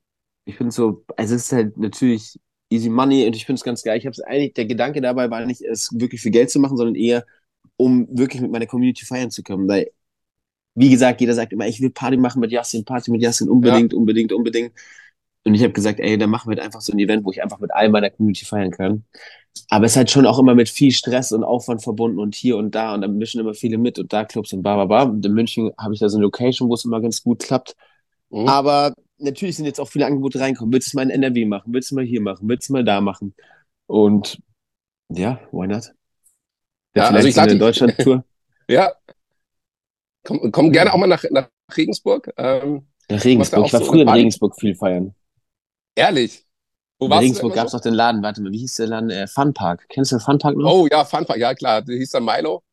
[0.45, 3.83] ich finde so, also es ist halt natürlich easy money und ich finde es ganz
[3.83, 3.97] geil.
[3.97, 6.77] Ich habe es eigentlich, der Gedanke dabei war nicht, es wirklich für Geld zu machen,
[6.77, 7.25] sondern eher,
[7.83, 9.67] um wirklich mit meiner Community feiern zu können.
[9.67, 9.91] Weil,
[10.75, 13.93] wie gesagt, jeder sagt immer, ich will Party machen mit Yassin, Party mit Yassin, unbedingt,
[13.93, 14.73] unbedingt, unbedingt.
[15.45, 17.59] Und ich habe gesagt, ey, dann machen wir einfach so ein Event, wo ich einfach
[17.59, 19.03] mit all meiner Community feiern kann.
[19.69, 22.57] Aber es ist halt schon auch immer mit viel Stress und Aufwand verbunden und hier
[22.57, 25.03] und da und dann mischen immer viele mit und da Clubs und bla bla bla.
[25.03, 27.75] Und in München habe ich da so eine Location, wo es immer ganz gut klappt.
[28.29, 28.47] Mhm.
[28.47, 30.73] Aber natürlich sind jetzt auch viele Angebote reinkommen.
[30.73, 31.73] Willst du es mal in NRW machen?
[31.73, 32.47] Willst du mal hier machen?
[32.47, 33.35] Willst du mal da machen?
[33.87, 34.39] Und
[35.09, 35.93] ja, why not?
[36.95, 38.23] Ja, also ich lade eine dich- Deutschland-Tour.
[38.69, 38.93] Ja.
[40.23, 42.31] Komm, komm gerne auch mal nach, nach Regensburg.
[42.37, 43.65] Ähm, Ja, Machst Regensburg.
[43.67, 44.09] Ich war so früher in?
[44.09, 45.13] Regensburg viel feiern.
[45.95, 46.45] ehrlich.
[46.99, 49.09] Wo In warst Regensburg gab es noch den Laden, warte mal, wie hieß der Laden?
[49.09, 49.85] Äh, Funpark.
[49.89, 50.71] Kennst du den Funpark noch?
[50.71, 52.63] Oh ja, Funpark, ja klar, der hieß dann Milo.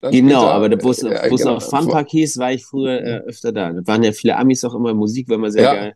[0.00, 1.54] Dann Genau, später, aber wo es äh, genau.
[1.54, 3.72] noch Funpark hieß, war ich früher äh, öfter da.
[3.72, 5.74] Da waren ja viele Amis auch immer, Musik war immer sehr Ja.
[5.74, 5.94] geil.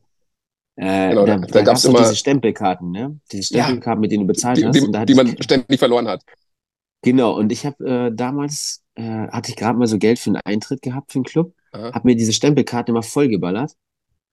[0.76, 3.18] Äh, Genau, da da- da gab es immer- diese Stempelkarten, ne?
[3.30, 3.64] Diese Ja.
[3.64, 4.74] Stempelkarten, mit denen du bezahlt Die, hast.
[4.74, 6.22] die, die man ständig verloren hat.
[7.02, 10.40] Genau, und ich habe äh, damals, äh, hatte ich gerade mal so Geld für einen
[10.44, 13.72] Eintritt gehabt für einen Club, Aha, habe mir diese Stempelkarte immer vollgeballert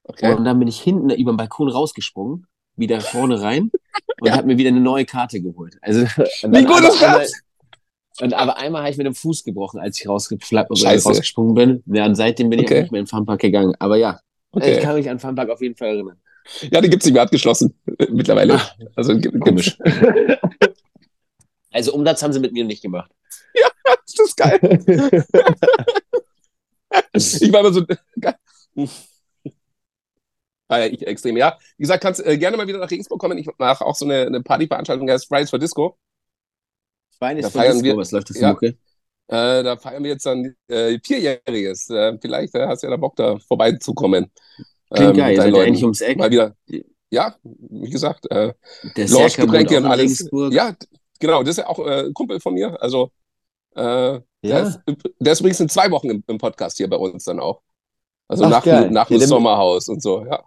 [0.03, 0.34] okay.
[0.36, 3.71] und dann bin ich hinten über den Balkon rausgesprungen, wieder vorne rein
[4.19, 4.38] und Ja.
[4.38, 5.77] habe mir wieder eine neue Karte geholt.
[5.82, 6.01] Also,
[6.51, 7.34] Wie gut aber ist einmal, das?
[8.21, 11.84] und aber einmal habe ich mir den Fuß gebrochen, als ich äh, rausgesprungen bin.
[11.88, 12.75] Ja, und seitdem bin ich Okay.
[12.77, 13.73] auch nicht mehr in den Funpark gegangen.
[13.79, 14.19] Aber ja,
[14.53, 14.79] ich Okay.
[14.82, 16.17] kann mich an den Funpark auf jeden Fall erinnern.
[16.71, 17.73] Ja, die gibt's nicht mehr, hat geschlossen.
[17.97, 18.55] äh, Mittlerweile.
[18.55, 19.77] Ah, Also Komisch.
[21.71, 23.12] Also Umsatz haben sie mit mir nicht gemacht.
[23.84, 24.60] Das ist geil.
[27.13, 27.86] Ich war immer so.
[28.19, 28.36] geil.
[30.67, 31.58] Ah, ja, ich extrem, ja.
[31.77, 33.38] Wie gesagt, kannst äh, gerne mal wieder nach Regensburg kommen.
[33.38, 35.97] Ich mache auch so eine, eine Partyveranstaltung, die heißt Fridays for Disco.
[37.17, 38.58] Feines Da feiern Disco, wir- was läuft das für ja.
[39.32, 41.89] Äh, da feiern wir jetzt dann äh, Vierjähriges.
[41.91, 44.32] Äh, vielleicht äh, hast du ja da Bock, da vorbeizukommen.
[44.91, 46.17] Klingt Ähm, geil, seid ihr eigentlich ums Eck?
[46.17, 46.55] Mal wieder.
[47.12, 48.53] Ja, wie gesagt, äh,
[48.97, 50.01] Der Lounge, Serkan wohnt Getränke auch und in alles.
[50.03, 50.53] Regensburg.
[50.53, 50.75] Ja,
[51.19, 52.82] genau, das ist ja auch äh, ein Kumpel von mir.
[52.82, 53.12] Also,
[53.75, 54.60] äh, der, Ja.
[54.60, 54.79] ist,
[55.19, 57.62] der ist übrigens in zwei Wochen im, im Podcast hier bei uns dann auch.
[58.27, 58.89] Also Ach, nach, geil.
[58.91, 60.43] nach Ja, dem dann- Sommerhaus und so, ja.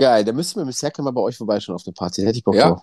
[0.00, 2.22] Geil, da müssten wir mit Serkan mal bei euch vorbeischauen auf eine Party.
[2.22, 2.70] Da hätte ich Bock Ja.
[2.70, 2.82] drauf.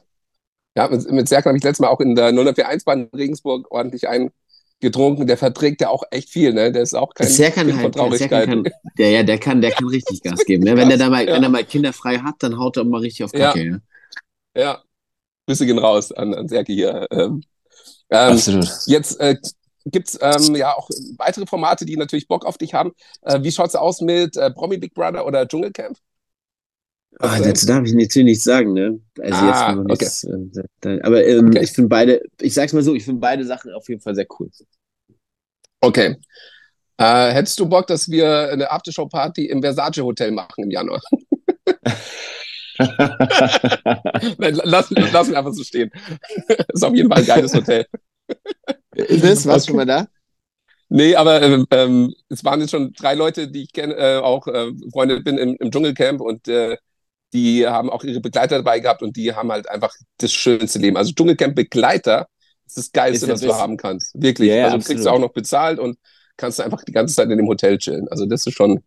[0.78, 4.04] Ja, mit, mit Serkan habe ich letztes Mal auch in der 041-Bahn in Regensburg ordentlich
[4.10, 5.26] eingetrunken.
[5.26, 6.72] Der verträgt ja auch echt viel, ne?
[6.74, 8.74] Der ist auch kein Serkan Kind von halt, der, Serkan Traurigkeit.
[8.74, 10.64] kann, der, ja, der kann, der kann richtig Gas geben.
[10.66, 10.76] Ne?
[10.76, 11.34] Wenn der da mal, Ja.
[11.36, 13.48] wenn er mal Kinder frei hat, dann haut er mal richtig auf Ja.
[13.54, 13.82] Kacke.
[14.56, 14.62] Ja.
[14.62, 14.84] Ja.
[15.48, 17.08] Grüße gehen raus an, an Serki hier.
[17.12, 17.42] Ähm,
[18.10, 18.70] ähm, Absolut.
[18.88, 19.36] Jetzt äh,
[19.86, 22.92] gibt's ähm, ja auch weitere Formate, die natürlich Bock auf dich haben.
[23.22, 25.98] Äh, wie schaut's aus mit äh, Promi Big Brother oder Dschungelcamp?
[27.20, 29.00] Ah, dazu darf ich natürlich nichts sagen, ne?
[29.22, 30.24] Also Ah, jetzt noch nichts.
[30.26, 31.64] ähm, da- Aber ähm, Okay.
[31.64, 34.28] ich finde beide, ich sag's mal so, ich finde beide Sachen auf jeden Fall sehr
[34.40, 34.50] cool.
[35.82, 36.16] Okay.
[36.98, 41.02] Äh, hättest du Bock, dass wir eine Aftershow-Party im Versace Hotel machen im Januar?
[44.38, 45.92] Lass, lass ihn einfach so stehen.
[46.74, 47.86] ist auf jeden Fall ein geiles Hotel.
[48.96, 49.46] Ist das?
[49.46, 50.08] Warst du schon mal da?
[50.90, 54.48] Nee, aber ähm, ähm, es waren jetzt schon drei Leute, die ich kenne, äh, auch
[54.48, 56.78] äh, Freunde bin im, im Dschungelcamp und äh,
[57.34, 60.96] die haben auch ihre Begleiter dabei gehabt und die haben halt einfach das schönste Leben.
[60.96, 62.28] Also Dschungelcamp-Begleiter
[62.66, 64.12] ist das Geilste, Ist was du haben kannst.
[64.14, 64.50] Wirklich.
[64.50, 65.06] Ja, also du kriegst absolut.
[65.06, 65.98] du auch noch bezahlt und
[66.38, 68.08] kannst einfach die ganze Zeit in dem Hotel chillen.
[68.10, 68.84] Also das ist schon,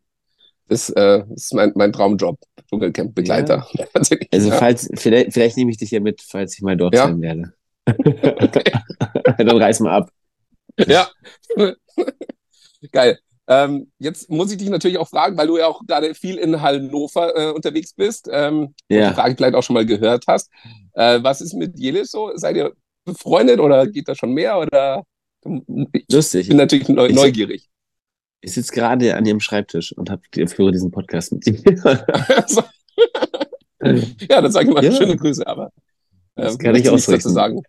[0.68, 3.66] das, äh, ist mein, mein Traumjob, Dschungelcamp-Begleiter.
[3.94, 4.54] Tatsächlich, Also ja.
[4.56, 7.04] falls, vielleicht, vielleicht nehme ich dich ja mit, falls ich mal dort Ja.
[7.04, 7.52] sein werde.
[9.38, 10.10] Dann reiß mal ab.
[10.86, 11.08] Ja.
[12.92, 13.18] Geil.
[13.50, 16.60] Ähm, jetzt muss ich dich natürlich auch fragen, weil du ja auch gerade viel in
[16.60, 19.12] Hannover äh, unterwegs bist ähm, und die Ja.
[19.14, 20.50] Frage vielleicht auch schon mal gehört hast.
[20.92, 22.30] Äh, was ist mit Jelis so?
[22.34, 22.72] Seid ihr
[23.06, 24.58] befreundet oder geht da schon mehr?
[24.58, 25.02] Oder
[25.92, 26.48] ich Lustig.
[26.48, 27.68] bin natürlich neu, Ich- neugierig.
[28.40, 31.60] Ich sitze gerade an ihrem Schreibtisch und hab, führe diesen Podcast mit dir.
[33.80, 34.92] Also, ja, dann sage ich mal Ja.
[34.92, 35.66] schöne Grüße, aber
[36.34, 37.30] äh, Das kann ich nichts dazu ausrichten.
[37.30, 37.62] sagen.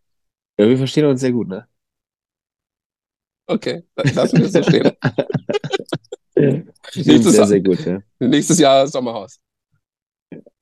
[0.60, 1.68] Ja, wir verstehen uns sehr gut, ne?
[3.48, 4.92] Okay, dann lassen wir es so stehen.
[6.96, 8.00] Nächstes, sehr, sehr gut, ja.
[8.20, 9.40] nächstes Jahr Sommerhaus.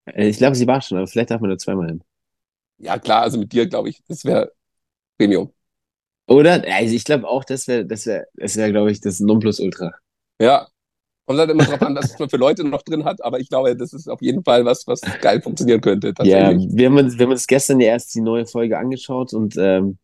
[0.06, 2.04] Äh, Ich glaube, sie war schon, aber vielleicht darf man nur zweimal hin.
[2.80, 4.52] Ja, klar, also mit dir, glaube ich, das wäre
[5.17, 5.54] Premium.
[6.28, 6.63] Oder?
[6.74, 9.94] Also ich glaube auch, das wäre, das wäre, das wäre, glaube ich, das Nonplusultra.
[10.42, 10.68] Ja.
[11.26, 13.76] Kommt halt immer drauf an, was man für Leute noch drin hat, aber ich glaube,
[13.76, 17.26] das ist auf jeden Fall was, was geil funktionieren könnte, Ja, wir haben uns, wir
[17.26, 19.98] haben uns gestern ja erst die neue Folge angeschaut und ähm,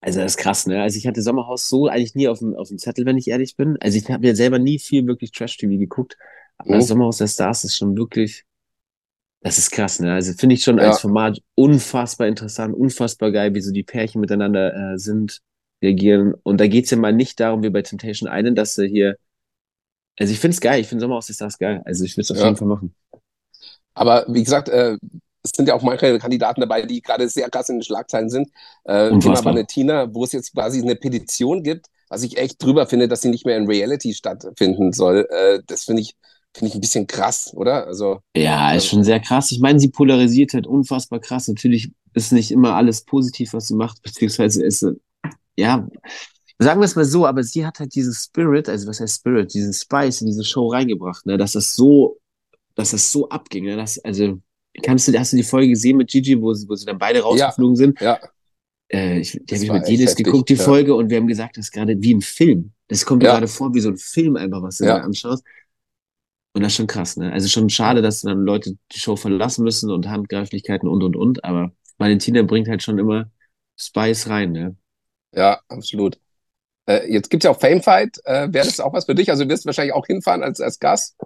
[0.00, 0.82] also das ist krass, ne?
[0.82, 3.56] Also ich hatte Sommerhaus so eigentlich nie auf dem, auf dem Zettel, wenn ich ehrlich
[3.56, 3.76] bin.
[3.80, 6.16] Also ich habe ja selber nie viel wirklich Trash-TV geguckt,
[6.58, 8.44] aber das Sommerhaus der Stars ist schon wirklich,
[9.40, 10.12] das ist krass, ne?
[10.12, 11.02] Also finde ich schon als Ja.
[11.02, 15.40] Format unfassbar interessant, unfassbar geil, wie so die Pärchen miteinander äh, sind,
[15.82, 16.34] reagieren.
[16.42, 19.16] Und da geht's ja mal nicht darum, wie bei Temptation Island, dass sie hier,
[20.18, 21.82] also ich finde es geil, ich finde Sommerhaus der Stars geil.
[21.84, 22.44] Also ich würde es auf Ja.
[22.44, 22.94] jeden Fall machen.
[23.94, 24.96] Aber wie gesagt, äh,
[25.42, 28.48] es sind ja auch manche Kandidaten dabei, die gerade sehr krass in den Schlagzeilen sind.
[28.84, 29.44] Äh, Thema.
[29.44, 33.28] Valentina, wo es jetzt quasi eine Petition gibt, was ich echt drüber finde, dass sie
[33.30, 35.26] nicht mehr in Reality stattfinden soll.
[35.30, 36.14] Äh, das finde ich,
[36.56, 37.86] finde ich ein bisschen krass, oder?
[37.86, 39.52] Also, Ja, ist schon sehr krass.
[39.52, 41.48] Ich meine, sie polarisiert halt unfassbar krass.
[41.48, 44.84] Natürlich ist nicht immer alles positiv, was sie macht, beziehungsweise ist,
[45.56, 45.86] ja,
[46.58, 49.52] sagen wir es mal so, aber sie hat halt diesen Spirit, also was heißt Spirit,
[49.54, 52.18] diesen Spice in diese Show reingebracht, ne, dass das so,
[52.74, 54.38] dass das so abging, ne, dass, also,
[54.82, 57.20] kannst du, hast du die Folge gesehen mit Gigi, wo sie, wo sie dann beide
[57.22, 58.00] rausgeflogen sind?
[58.00, 58.18] ja,
[58.88, 60.62] Äh, ich, die habe ich mit Jedes geguckt, die ja.
[60.62, 62.72] Folge, und wir haben gesagt, das ist gerade wie im Film.
[62.88, 63.32] Das kommt Ja.
[63.32, 64.98] gerade vor wie so ein Film einfach, was du Ja.
[64.98, 65.42] da anschaust.
[66.56, 67.32] Und das ist schon krass, ne?
[67.32, 71.44] Also schon schade, dass dann Leute die Show verlassen müssen und Handgreiflichkeiten und, und, und.
[71.44, 73.30] Aber Valentina bringt halt schon immer
[73.78, 74.76] Spice rein, ne?
[75.32, 76.18] ja, absolut.
[76.88, 78.18] Äh, jetzt gibt's ja auch Famefight.
[78.26, 79.30] Äh, Wäre das auch was für dich?
[79.30, 81.16] Also, du wirst wahrscheinlich auch hinfahren als, als Gast.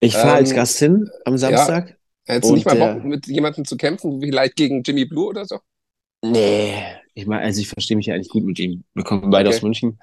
[0.00, 1.98] Ich fahre Ähm, als Gast hin am Samstag.
[2.24, 5.60] Hättest du nicht mal Bock, mit jemandem zu kämpfen, vielleicht gegen Jimmy Blue oder so?
[6.22, 6.82] Nee,
[7.14, 8.84] ich meine, also ich verstehe mich ja eigentlich gut mit ihm.
[8.94, 9.48] Wir kommen beide Okay.
[9.48, 10.00] aus München.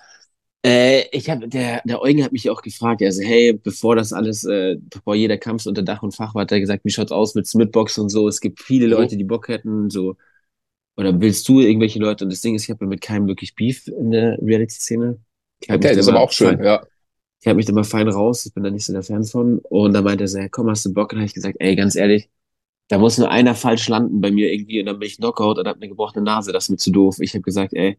[0.65, 4.45] Äh, ich habe, der, der Eugen hat mich auch gefragt, also hey, bevor das alles,
[4.45, 7.35] äh, bevor jeder Kampf unter Dach und Fach war, hat er gesagt, wie schaut's aus
[7.35, 8.27] mit Smithbox und so.
[8.29, 8.91] Es gibt viele Mhm.
[8.91, 10.15] Leute, die Bock hätten, so.
[10.97, 12.25] Oder willst du irgendwelche Leute?
[12.25, 15.19] Und das Ding ist, ich habe mit keinem wirklich Beef in der Reality-Szene.
[15.69, 16.83] Okay, da das ist aber auch schön, fein- ja.
[17.41, 19.59] Ich habe mich da mal fein raus, ich bin da nicht so der Fan von.
[19.59, 21.11] Und dann meinte er so, ja, komm, hast du Bock?
[21.11, 22.29] Und dann habe ich gesagt, ey, ganz ehrlich,
[22.89, 25.67] da muss nur einer falsch landen bei mir irgendwie und dann bin ich Knockout und
[25.67, 27.17] hab eine gebrochene Nase, das ist mir zu doof.
[27.21, 27.97] Ich habe gesagt, ey,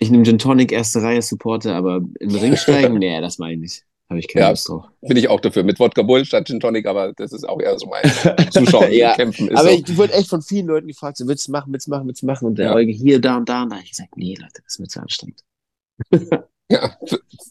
[0.00, 3.60] ich nehme Gin Tonic, erste Reihe Supporter, aber den Ring steigen, nee, das meine ich
[3.60, 3.84] nicht.
[4.08, 4.50] Habe ich keine Ja.
[4.50, 4.86] Lust drauf.
[5.02, 5.62] Bin ich auch dafür.
[5.62, 8.02] Mit Wodka Bull statt Gin Tonic, aber das ist auch eher so mein
[8.50, 9.82] Zuschauen, ja, kämpfen ist aber so.
[9.86, 12.22] ich wurde echt von vielen Leuten gefragt, so, willst du machen, willst du machen, willst
[12.22, 12.46] du machen?
[12.46, 12.74] Und der Ja.
[12.74, 13.62] Euge hier, da und da.
[13.62, 15.44] Und da habe ich gesagt, nee, Leute, das ist mir zu anstrengend.
[16.72, 16.96] Ja,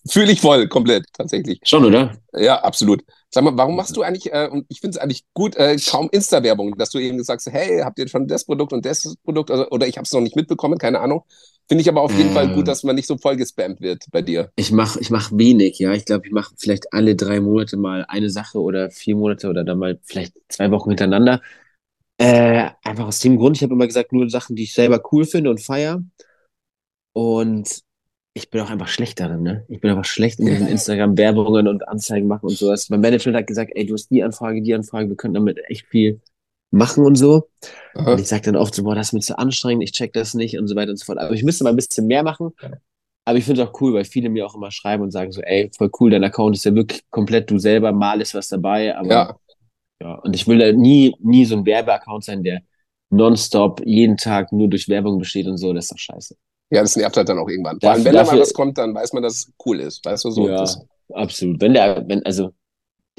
[0.09, 1.59] fühle ich voll, komplett, tatsächlich.
[1.63, 2.15] Schon, oder?
[2.33, 3.03] Ja, absolut.
[3.29, 6.07] Sag mal, warum machst du eigentlich, äh, und ich finde es eigentlich gut, äh, kaum
[6.09, 9.67] Insta-Werbung, dass du eben sagst, hey, habt ihr schon das Produkt und das Produkt, also,
[9.71, 11.23] oder ich habe es noch nicht mitbekommen, keine Ahnung.
[11.69, 14.05] Finde ich aber auf jeden äh, Fall gut, dass man nicht so voll gespammt wird
[14.11, 14.51] bei dir.
[14.55, 15.93] Ich mache ich mach wenig, ja.
[15.93, 19.63] Ich glaube, ich mache vielleicht alle drei Monate mal eine Sache oder vier Monate oder
[19.63, 21.41] dann mal vielleicht zwei Wochen hintereinander.
[22.17, 25.25] Äh, einfach aus dem Grund, ich habe immer gesagt, nur Sachen, die ich selber cool
[25.25, 26.03] finde und feier.
[27.13, 27.81] Und
[28.33, 29.65] ich bin auch einfach schlecht darin, ne?
[29.69, 32.89] Ich bin einfach schlecht in diesen Instagram-Werbungen und Anzeigen machen und sowas.
[32.89, 35.85] Mein Management hat gesagt, ey, du hast die Anfrage, die Anfrage, wir können damit echt
[35.85, 36.19] viel
[36.71, 37.49] machen und so.
[37.95, 38.13] Aha.
[38.13, 40.33] Und ich sage dann oft so, boah, das ist mir zu anstrengend, ich check das
[40.33, 41.17] nicht und so weiter und so fort.
[41.17, 42.51] Aber ich müsste mal ein bisschen mehr machen.
[43.25, 45.41] Aber ich finde es auch cool, weil viele mir auch immer schreiben und sagen so,
[45.41, 48.95] ey, voll cool, dein Account ist ja wirklich komplett du selber, mal ist was dabei,
[48.95, 49.39] aber ja.
[50.01, 50.15] ja.
[50.15, 52.61] Und ich will da nie, nie so ein Werbeaccount sein, der
[53.11, 56.35] nonstop jeden Tag nur durch Werbung besteht und so, das ist doch scheiße.
[56.71, 57.79] Ja, das nervt halt dann auch irgendwann.
[57.79, 60.05] Vor allem, wenn da mal was kommt, dann weiß man, dass es cool ist.
[60.05, 60.47] Weißt du, so.
[60.47, 60.63] Ja,
[61.13, 61.59] absolut.
[61.61, 62.51] Wenn der, wenn, also,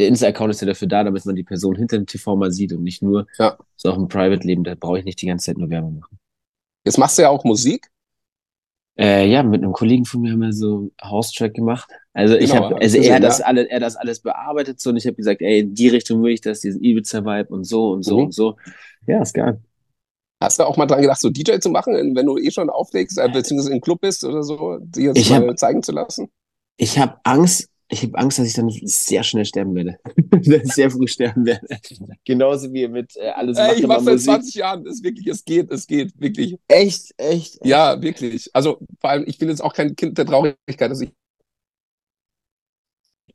[0.01, 2.73] der Insta-Account ist ja dafür da, damit man die Person hinter dem TV mal sieht
[2.73, 3.57] und nicht nur ja.
[3.77, 4.65] so auch im Private-Leben.
[4.65, 6.19] Da brauche ich nicht die ganze Zeit nur Werbung machen.
[6.85, 7.89] Jetzt machst du ja auch Musik.
[8.99, 11.91] Äh, ja, mit einem Kollegen von mir haben wir so House-Track gemacht.
[12.13, 14.97] Also ich genau, habe, also er hat das alles, er das alles bearbeitet so und
[14.97, 18.03] ich habe gesagt, ey, in die Richtung will ich das, diesen Ibiza-Vibe und so und
[18.03, 18.25] so mhm.
[18.25, 18.57] und so.
[19.07, 19.61] Ja, ist geil.
[20.43, 23.19] Hast du auch mal dran gedacht, so DJ zu machen, wenn du eh schon auflegst,
[23.19, 26.31] äh, beziehungsweise im Club bist oder so, dir das mal hab, zeigen zu lassen?
[26.79, 29.99] Ich habe Angst, ich habe Angst, dass ich dann sehr schnell sterben werde.
[30.65, 31.67] sehr früh sterben werde.
[32.25, 34.87] Genauso wie mit äh, alles Ey, Ich mache seit 20 Jahren.
[34.87, 36.57] Es wirklich, es geht, es geht, wirklich.
[36.69, 37.67] Echt, echt, echt.
[37.67, 38.49] Ja, wirklich.
[38.55, 41.11] Also vor allem, ich bin jetzt auch kein Kind der Traurigkeit, dass ich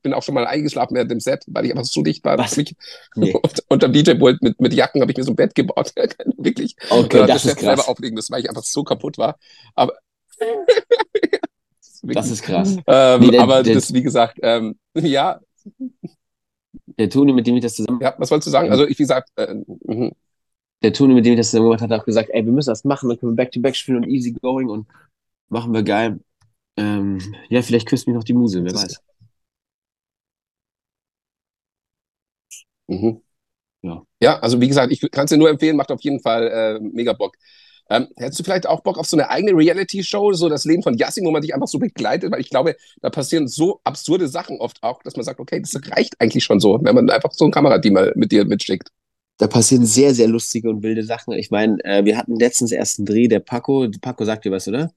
[0.02, 2.38] bin auch schon mal eingeschlafen während dem Set, weil ich einfach so dicht war.
[2.38, 2.56] Was?
[2.56, 2.76] Mich,
[3.16, 3.34] nee.
[3.42, 5.94] und, unter DJ-Pult mit, mit Jacken habe ich mir so ein Bett gebaut.
[6.38, 6.76] Wirklich.
[6.90, 7.66] Okay, das, das ist krass.
[7.66, 9.38] selber auflegen müssen, weil ich einfach so kaputt war.
[9.74, 9.94] Aber
[12.14, 12.78] das ist krass.
[12.88, 15.40] Ähm, nee, der, aber der, das, wie gesagt, ähm, ja.
[16.98, 18.00] Der Toni, mit dem ich das zusammen.
[18.02, 18.72] Ja, was wolltest du sagen?
[18.72, 20.12] Also, ich, wie gesagt, äh, mhm.
[20.84, 22.70] der Toni, mit dem ich das zusammen gemacht habe, hat auch gesagt, ey, wir müssen
[22.70, 24.88] das machen, dann können wir Back-to-Back -back spielen und easy going und
[25.50, 26.20] machen wir geil.
[26.78, 29.02] Ähm, ja, vielleicht küsst mich noch die Muse, wer das weiß.
[32.88, 33.22] Mhm.
[33.82, 34.04] Ja.
[34.20, 36.80] ja, also wie gesagt, ich kann es dir nur empfehlen, macht auf jeden Fall äh,
[36.80, 37.36] mega Bock.
[37.90, 40.98] Ähm, hättest du vielleicht auch Bock auf so eine eigene Reality-Show, so das Leben von
[40.98, 42.32] Yassin, wo man dich einfach so begleitet?
[42.32, 45.76] Weil ich glaube, da passieren so absurde Sachen oft auch, dass man sagt, okay, das
[45.92, 48.90] reicht eigentlich schon so, wenn man einfach so ein Kamerateam mal mit dir mitschickt.
[49.38, 51.34] Da passieren sehr, sehr lustige und wilde Sachen.
[51.34, 54.68] Ich meine, äh, wir hatten letztens erst einen Dreh, der Paco, Paco sagt dir was,
[54.68, 54.92] oder?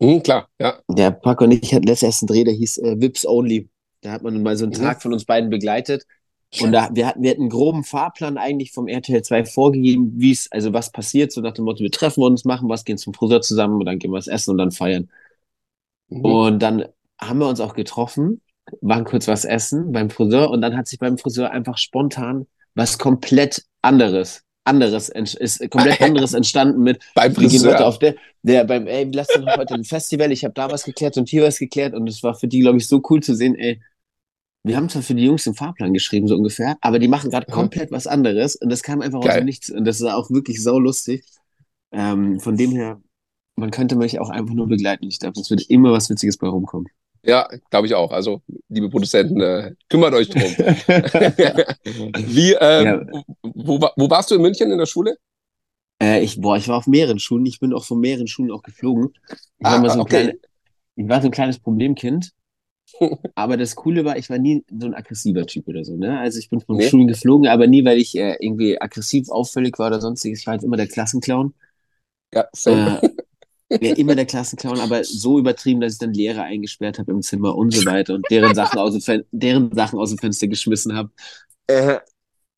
[0.00, 0.80] Mhm, klar, ja.
[0.88, 3.68] Der Paco und ich hatten letztens erst einen Dreh, der hieß äh, Vips Only.
[4.00, 4.78] Da hat man mal so einen mhm.
[4.82, 6.06] Tag von uns beiden begleitet.
[6.60, 10.30] Und da, wir hatten, wir hatten einen groben Fahrplan eigentlich vom RTL 2 vorgegeben, wie
[10.30, 13.14] es, also was passiert, so nach dem Motto, wir treffen uns, machen was, gehen zum
[13.14, 15.08] Friseur zusammen und dann gehen wir was essen und dann feiern.
[16.08, 16.24] Mhm.
[16.24, 16.84] Und dann
[17.20, 18.40] haben wir uns auch getroffen,
[18.80, 22.98] waren kurz was essen beim Friseur und dann hat sich beim Friseur einfach spontan was
[22.98, 27.86] komplett anderes, anderes, ist komplett anderes entstanden mit beim Friseur.
[27.86, 31.16] auf der, der beim, ey, lass uns heute ein Festival, ich habe da was geklärt
[31.16, 33.54] und hier was geklärt und es war für die, glaube ich, so cool zu sehen,
[33.54, 33.80] ey,
[34.64, 37.50] wir haben zwar für die Jungs den Fahrplan geschrieben, so ungefähr, aber die machen gerade
[37.50, 39.30] komplett was anderes und das kam einfach Geil.
[39.30, 41.24] aus dem Nichts und das ist auch wirklich sau lustig.
[41.92, 43.00] Ähm, von dem her,
[43.56, 45.06] man könnte mich auch einfach nur begleiten.
[45.06, 46.88] Ich glaube, es wird immer was Witziges bei rumkommen.
[47.22, 48.10] Ja, glaube ich auch.
[48.10, 50.42] Also, liebe Produzenten, äh, kümmert euch drum.
[52.26, 53.22] Wie, ähm, ja.
[53.42, 55.16] wo, wo warst du in München in der Schule?
[56.02, 57.46] Äh, ich, boah, ich war auf mehreren Schulen.
[57.46, 59.10] Ich bin auch von mehreren Schulen auch geflogen.
[59.58, 60.10] Ich, ah, war, so okay.
[60.10, 60.38] kleine,
[60.96, 62.32] ich war so ein kleines Problemkind.
[63.34, 65.96] aber das Coole war, ich war nie so ein aggressiver Typ oder so.
[65.96, 66.18] Ne?
[66.18, 66.88] Also ich bin von nee.
[66.88, 70.40] Schulen geflogen, aber nie, weil ich äh, irgendwie aggressiv auffällig war oder sonstiges.
[70.40, 71.54] Ich war halt immer der Klassenclown.
[72.32, 73.00] Ja, same.
[73.68, 77.22] Äh, ja, immer der Klassenclown, aber so übertrieben, dass ich dann Lehrer eingesperrt habe im
[77.22, 80.94] Zimmer und so weiter und deren Sachen aus dem, deren Sachen aus dem Fenster geschmissen
[80.94, 81.10] habe.
[81.66, 81.98] Äh,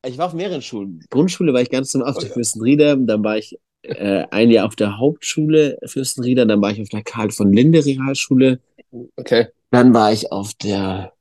[0.06, 1.04] ich war auf mehreren Schulen.
[1.10, 4.76] Grundschule war ich ganz normal auf der Fürstenrieder, dann war ich äh, ein Jahr auf
[4.76, 8.60] der Hauptschule Fürstenrieder, dann war ich auf der Karl von Linde Realschule.
[9.16, 9.48] Okay.
[9.70, 11.12] Dann war ich auf der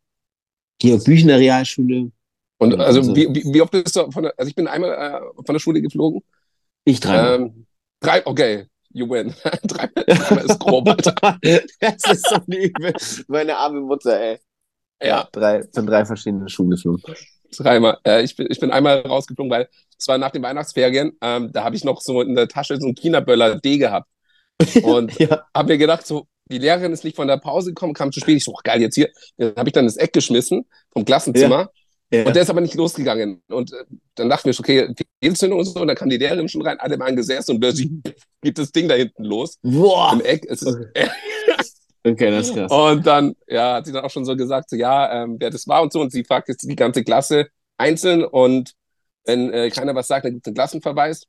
[0.79, 2.11] Georg Büchner Realschule.
[2.57, 5.43] Und also, also wie, wie, oft bist du von der, also ich bin einmal äh,
[5.43, 6.21] von der Schule geflogen.
[6.85, 7.35] Ich dreimal.
[7.35, 7.65] Ähm,
[7.99, 9.33] drei, okay, you win.
[9.63, 11.15] dreimal, dreimal ist grob, Alter.
[11.79, 12.93] das ist so übel.
[13.27, 14.39] Meine arme Mutter, ey.
[15.01, 15.27] Ja.
[15.31, 17.03] Drei, von drei verschiedenen Schulen geflogen.
[17.57, 17.97] Dreimal.
[18.05, 21.17] Äh, ich, bin, ich bin einmal rausgeflogen, weil es war nach den Weihnachtsferien.
[21.21, 24.09] Ähm, da habe ich noch so in der Tasche so einen China-Böller D gehabt.
[24.83, 25.43] Und ja.
[25.53, 28.37] habe mir gedacht, so, die Lehrerin ist nicht von der Pause gekommen, kam zu spät.
[28.37, 29.09] Ich so, ach, geil, jetzt hier.
[29.37, 31.57] Dann habe ich dann das Eck geschmissen vom Klassenzimmer.
[31.59, 31.69] Ja.
[32.11, 32.25] Ja.
[32.25, 33.41] Und der ist aber nicht losgegangen.
[33.49, 33.83] Und äh,
[34.15, 35.81] dann dachten wir, okay, Fehlzündung und so.
[35.81, 37.89] Und dann kam die Lehrerin schon rein, alle waren gesessen und plötzlich
[38.41, 39.57] geht das Ding da hinten los.
[39.63, 40.13] Boah.
[40.13, 40.45] Im Eck.
[40.47, 41.09] Es ist, okay.
[42.05, 42.71] okay, das ist krass.
[42.71, 45.67] Und dann, ja, hat sie dann auch schon so gesagt, so, ja, ähm, wer das
[45.67, 46.01] war und so.
[46.01, 48.23] Und sie fragt jetzt die ganze Klasse einzeln.
[48.23, 48.73] Und
[49.25, 51.23] wenn äh, keiner was sagt, dann gibt es einen Klassenverweis.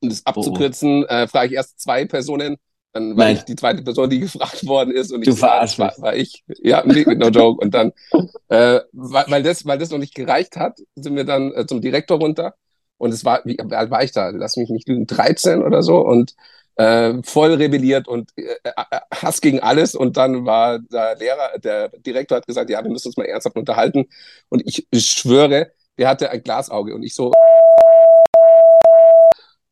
[0.00, 1.12] Um das abzukürzen, oh, oh.
[1.12, 2.56] Äh, frage ich erst zwei Personen,
[2.92, 3.36] Dann war Nein.
[3.36, 5.12] ich die zweite Person, die gefragt worden ist.
[5.12, 6.44] Und du ich verarschst war, war ich.
[6.62, 7.60] Ja, no joke.
[7.60, 7.92] Und dann,
[8.48, 12.18] äh, weil, das, weil das noch nicht gereicht hat, sind wir dann äh, zum Direktor
[12.18, 12.54] runter.
[12.98, 14.30] Und es war, wie alt war ich da?
[14.30, 15.98] Lass mich nicht lügen, 13 oder so.
[15.98, 16.34] Und
[16.78, 19.94] äh, voll rebelliert und äh, äh, Hass gegen alles.
[19.94, 23.56] Und dann war der Lehrer, der Direktor hat gesagt, ja, wir müssen uns mal ernsthaft
[23.56, 24.06] unterhalten.
[24.48, 26.94] Und ich, schwöre, der hatte ein Glasauge.
[26.94, 27.32] Und ich so,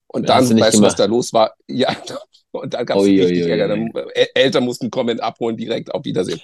[0.08, 1.54] und dann, weißt du, was da los war?
[1.68, 1.94] Ja,
[2.52, 3.74] und dann gab es richtig Ärger.
[3.74, 4.26] Oi.
[4.34, 6.40] Eltern mussten kommen, abholen, direkt auf Wiedersehen.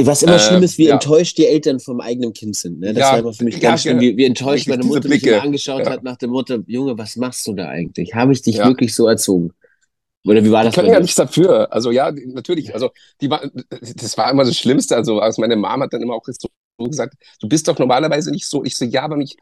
[0.00, 0.94] Was immer äh, schlimm ist, wie ja.
[0.94, 2.78] enttäuscht die Eltern vom eigenen Kind sind.
[2.78, 2.94] Ne?
[2.94, 5.42] Das ja, war einfach für mich ganz schlimm, wie, wie enttäuscht meine Mutter mich immer
[5.42, 5.90] angeschaut ja.
[5.90, 8.14] hat nach der Mutter, Junge, was machst du da eigentlich?
[8.14, 9.52] Habe ich dich wirklich so erzogen?
[10.28, 10.72] Oder wie war das?
[10.72, 11.72] Ich kann ja nichts dafür.
[11.72, 12.74] Also ja, natürlich.
[12.74, 12.90] Also
[13.22, 14.94] die war, das war immer das Schlimmste.
[14.94, 18.46] Also, also meine Mama hat dann immer auch so gesagt, du bist doch normalerweise nicht
[18.46, 18.62] so.
[18.62, 19.38] Ich so, ja, aber mich,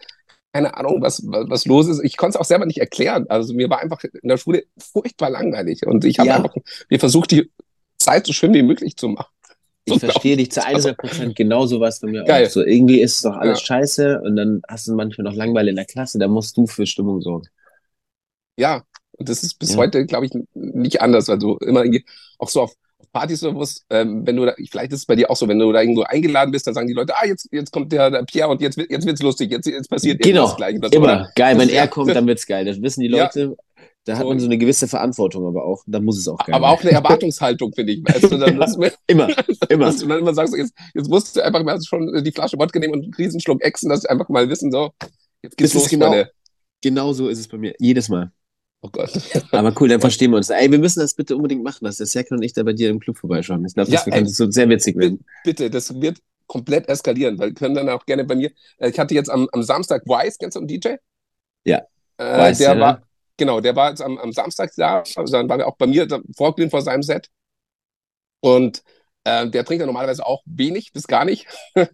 [0.53, 2.05] keine Ahnung, was, was, los ist.
[2.05, 3.27] Ich konnte es auch selber nicht erklären.
[3.29, 5.85] Also mir war einfach in der Schule furchtbar langweilig.
[5.85, 6.37] Und ich habe ja.
[6.37, 6.55] einfach
[6.89, 7.51] mir versucht, die
[7.99, 9.33] Zeit so schön wie möglich zu machen.
[9.87, 12.47] Ich verstehe dich zu 100 Prozent genauso was bei mir Geil.
[12.47, 12.51] auch.
[12.51, 13.67] So irgendwie ist es doch alles ja.
[13.67, 16.87] scheiße und dann hast du manchmal noch Langeweile in der Klasse, da musst du für
[16.87, 17.49] Stimmung sorgen.
[18.57, 18.85] Ja,
[19.19, 19.79] und das ist bis ja.
[19.79, 21.29] heute, glaube ich, nicht anders.
[21.29, 21.85] Also immer
[22.39, 22.75] auch so auf
[23.13, 25.59] Partys oder was, ähm, wenn du da, vielleicht ist es bei dir auch so, wenn
[25.59, 28.23] du da irgendwo eingeladen bist, dann sagen die Leute, ah, jetzt, jetzt kommt der, der
[28.25, 30.43] Pierre und jetzt, jetzt wird's lustig, jetzt, jetzt passiert genau.
[30.43, 30.93] irgendwas Gleiches.
[30.93, 31.05] Immer.
[31.05, 31.33] Oder?
[31.35, 32.65] Geil, wenn er kommt, dann wird's geil.
[32.65, 33.41] Das wissen die Leute.
[33.41, 33.83] Ja.
[34.05, 36.69] Da hat man so eine gewisse Verantwortung, aber auch, da muss es auch geil Aber
[36.69, 38.05] auch eine Erwartungshaltung, finde ich.
[38.05, 39.29] Weißt du, dann, ja, immer,
[39.69, 39.87] immer.
[39.87, 42.79] Dass du dann immer sagst, jetzt, jetzt musst du einfach mal schon die Flasche Wodka
[42.79, 44.91] nehmen und einen Riesenschluck Exen, dass sie einfach mal wissen, so,
[45.43, 46.23] jetzt geht's das los, genau,
[46.81, 47.75] genau so ist es bei mir.
[47.81, 48.31] Jedes Mal.
[48.83, 49.11] Oh Gott.
[49.53, 50.51] Aber cool, dann verstehen wir uns.
[50.51, 52.91] Ey, wir müssen das bitte unbedingt machen, dass der Serkan und ich da bei dir
[52.91, 53.65] im Club vorbeischauen.
[53.65, 55.25] Ich glaube, das ja, wird so sehr witzig werden.
[55.45, 58.51] Bitte, das wird komplett eskalieren, weil wir können dann auch gerne bei mir.
[58.79, 60.95] Äh, ich hatte jetzt am, am Samstag Wise, kennst du einen DJ?
[61.65, 61.79] Ja.
[62.19, 62.81] Äh, Weiss, der ja.
[62.81, 63.03] war,
[63.37, 66.07] genau, der war jetzt am, am Samstag da, also dann war er auch bei mir
[66.37, 67.29] vorglühen vor seinem Set.
[68.41, 68.83] Und
[69.25, 71.47] äh, der trinkt ja normalerweise auch wenig bis gar nicht.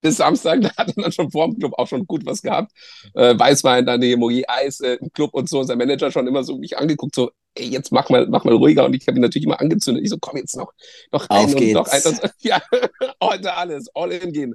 [0.00, 2.72] bis Samstag, da hat er dann schon vor dem Club auch schon gut was gehabt.
[3.14, 5.62] Äh, Weißwein, dann die Moje Eis äh, im Club und so.
[5.62, 8.84] Sein Manager schon immer so mich angeguckt, so, ey, jetzt mach mal, mach mal ruhiger.
[8.84, 10.02] Und ich habe ihn natürlich immer angezündet.
[10.04, 10.72] Ich so, komm jetzt noch,
[11.12, 12.02] noch ein und noch ein.
[12.04, 12.62] Und, ja,
[13.22, 14.54] heute alles, all in gehen.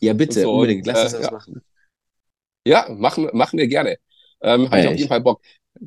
[0.00, 1.32] Ja, bitte, so, unbedingt, lass uns äh, das ja.
[1.32, 1.62] machen.
[2.66, 3.96] Ja, machen, machen wir gerne.
[4.42, 5.40] Ähm, Habe ich auf jeden Fall Bock.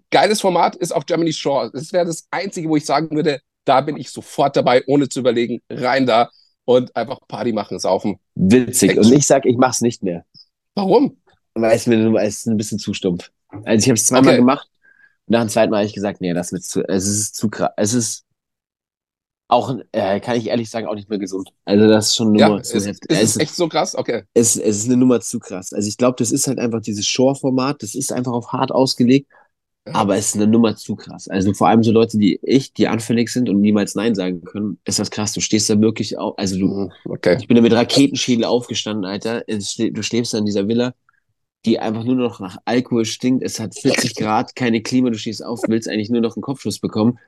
[0.10, 1.70] Geiles Format ist auch Germany Shore.
[1.72, 5.20] Das wäre das Einzige, wo ich sagen würde, da bin ich sofort dabei, ohne zu
[5.20, 6.30] überlegen, rein da
[6.66, 8.20] und einfach Party machen, saufen.
[8.36, 8.98] Witzig.
[8.98, 10.26] Und ich sag, ich mach's nicht mehr.
[10.76, 11.18] Warum?
[11.54, 13.32] Weil es mir es ein bisschen zu stumpf.
[13.50, 14.38] Also ich habe es zweimal okay.
[14.38, 14.70] gemacht
[15.26, 17.50] und nach dem zweiten Mal habe ich gesagt, nee, das wird zu, es ist zu
[17.50, 17.72] krass.
[17.78, 18.26] Es ist
[19.48, 21.50] auch, äh, kann ich ehrlich sagen, auch nicht mehr gesund.
[21.66, 23.12] Also das ist schon eine Nummer ja, zu ist, heftig.
[23.12, 23.96] Ist es echt so krass?
[23.96, 24.24] Okay.
[24.34, 25.74] Es, es ist eine Nummer zu krass.
[25.74, 29.30] Also ich glaube, das ist halt einfach dieses Shore-Format, das ist einfach auf hart ausgelegt.
[29.86, 31.28] Aber es ist eine Nummer zu krass.
[31.28, 34.80] Also vor allem so Leute, die ich, die anfällig sind und niemals Nein sagen können,
[34.86, 35.34] ist das krass.
[35.34, 36.38] Du stehst da wirklich auf.
[36.38, 37.38] Also du, mhm, okay.
[37.40, 39.44] ich bin da mit Raketenschädel aufgestanden, Alter.
[39.46, 40.94] Du schläfst da in dieser Villa,
[41.66, 43.44] die einfach nur noch nach Alkohol stinkt.
[43.44, 46.80] Es hat 40 Grad, keine Klima, du stehst auf, willst eigentlich nur noch einen Kopfschuss
[46.80, 47.20] bekommen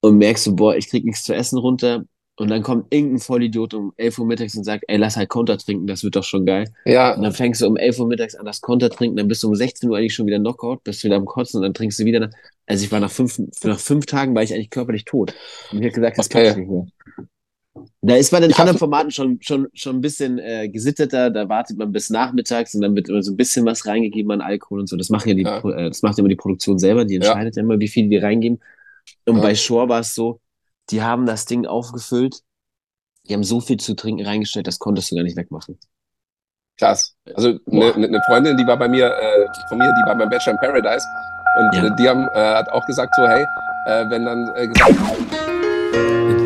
[0.00, 2.04] und merkst du, boah, ich krieg nichts zu essen runter.
[2.38, 5.56] Und dann kommt irgendein Vollidiot um 11 Uhr mittags und sagt, ey, lass halt Konter
[5.56, 6.70] trinken, das wird doch schon geil.
[6.84, 7.14] Ja.
[7.14, 9.48] Und dann fängst du um 11 Uhr mittags an, das Konter trinken, dann bist du
[9.48, 12.04] um 16 Uhr eigentlich schon wieder Knockout, bist wieder am Kotzen und dann trinkst du
[12.04, 12.30] wieder.
[12.66, 15.34] Also ich war nach fünf, nach fünf Tagen war ich eigentlich körperlich tot.
[15.72, 16.50] Und ich habe gesagt, das okay.
[16.50, 16.86] kann ich nicht mehr.
[18.02, 21.48] Da ist man in ich anderen Formaten schon, schon, schon ein bisschen äh, gesitteter, da
[21.48, 24.80] wartet man bis nachmittags und dann wird immer so ein bisschen was reingegeben an Alkohol
[24.80, 24.96] und so.
[24.96, 25.58] Das macht ja, die, ja.
[25.58, 28.60] Äh, das macht immer die Produktion selber, die entscheidet ja, immer, wie viel die reingeben.
[29.24, 29.42] Und ja.
[29.42, 30.40] bei Shore war es so,
[30.90, 32.42] die haben das Ding aufgefüllt
[33.28, 35.78] die haben so viel zu trinken reingestellt, das konntest du gar nicht wegmachen.
[36.78, 37.14] Krass.
[37.34, 40.28] Also eine ne, ne Freundin, die war bei mir, äh, von mir, die war beim
[40.28, 41.06] Bachelor in Paradise
[41.58, 41.86] und ja.
[41.86, 43.44] äh, die haben äh, hat auch gesagt so, hey,
[43.86, 44.94] äh, wenn dann äh, gesagt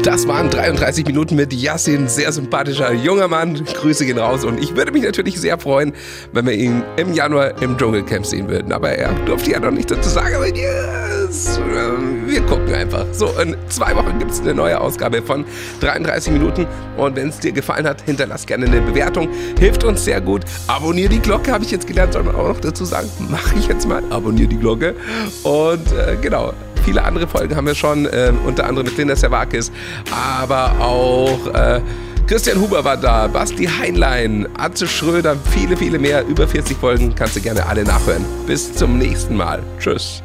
[0.05, 3.63] das waren 33 Minuten mit Yassin, sehr sympathischer junger Mann.
[3.65, 5.93] Grüße gehen raus und ich würde mich natürlich sehr freuen,
[6.33, 8.73] wenn wir ihn im Januar im Dschungelcamp sehen würden.
[8.73, 10.47] Aber er durfte ja noch nicht dazu sagen, aber
[11.31, 11.61] yes,
[12.27, 13.07] wir gucken einfach.
[13.13, 15.45] So, in zwei Wochen gibt es eine neue Ausgabe von
[15.81, 16.67] 33 Minuten
[16.97, 19.29] und wenn es dir gefallen hat, hinterlass gerne eine Bewertung.
[19.59, 20.43] Hilft uns sehr gut.
[20.67, 23.09] Abonnier die Glocke, habe ich jetzt gelernt, soll man auch noch dazu sagen.
[23.31, 24.03] Mache ich jetzt mal.
[24.11, 24.95] Abonnier die Glocke.
[25.43, 26.53] Und äh, genau,
[26.83, 29.71] Viele andere Folgen haben wir schon, äh, unter anderem mit Linda Servakis,
[30.11, 31.83] aber auch äh,
[32.27, 36.27] Christian Huber war da, Basti Heinlein, Atze Schröder, viele, viele mehr.
[36.27, 38.25] Über 40 Folgen kannst du gerne alle nachhören.
[38.47, 39.63] Bis zum nächsten Mal.
[39.79, 40.23] Tschüss.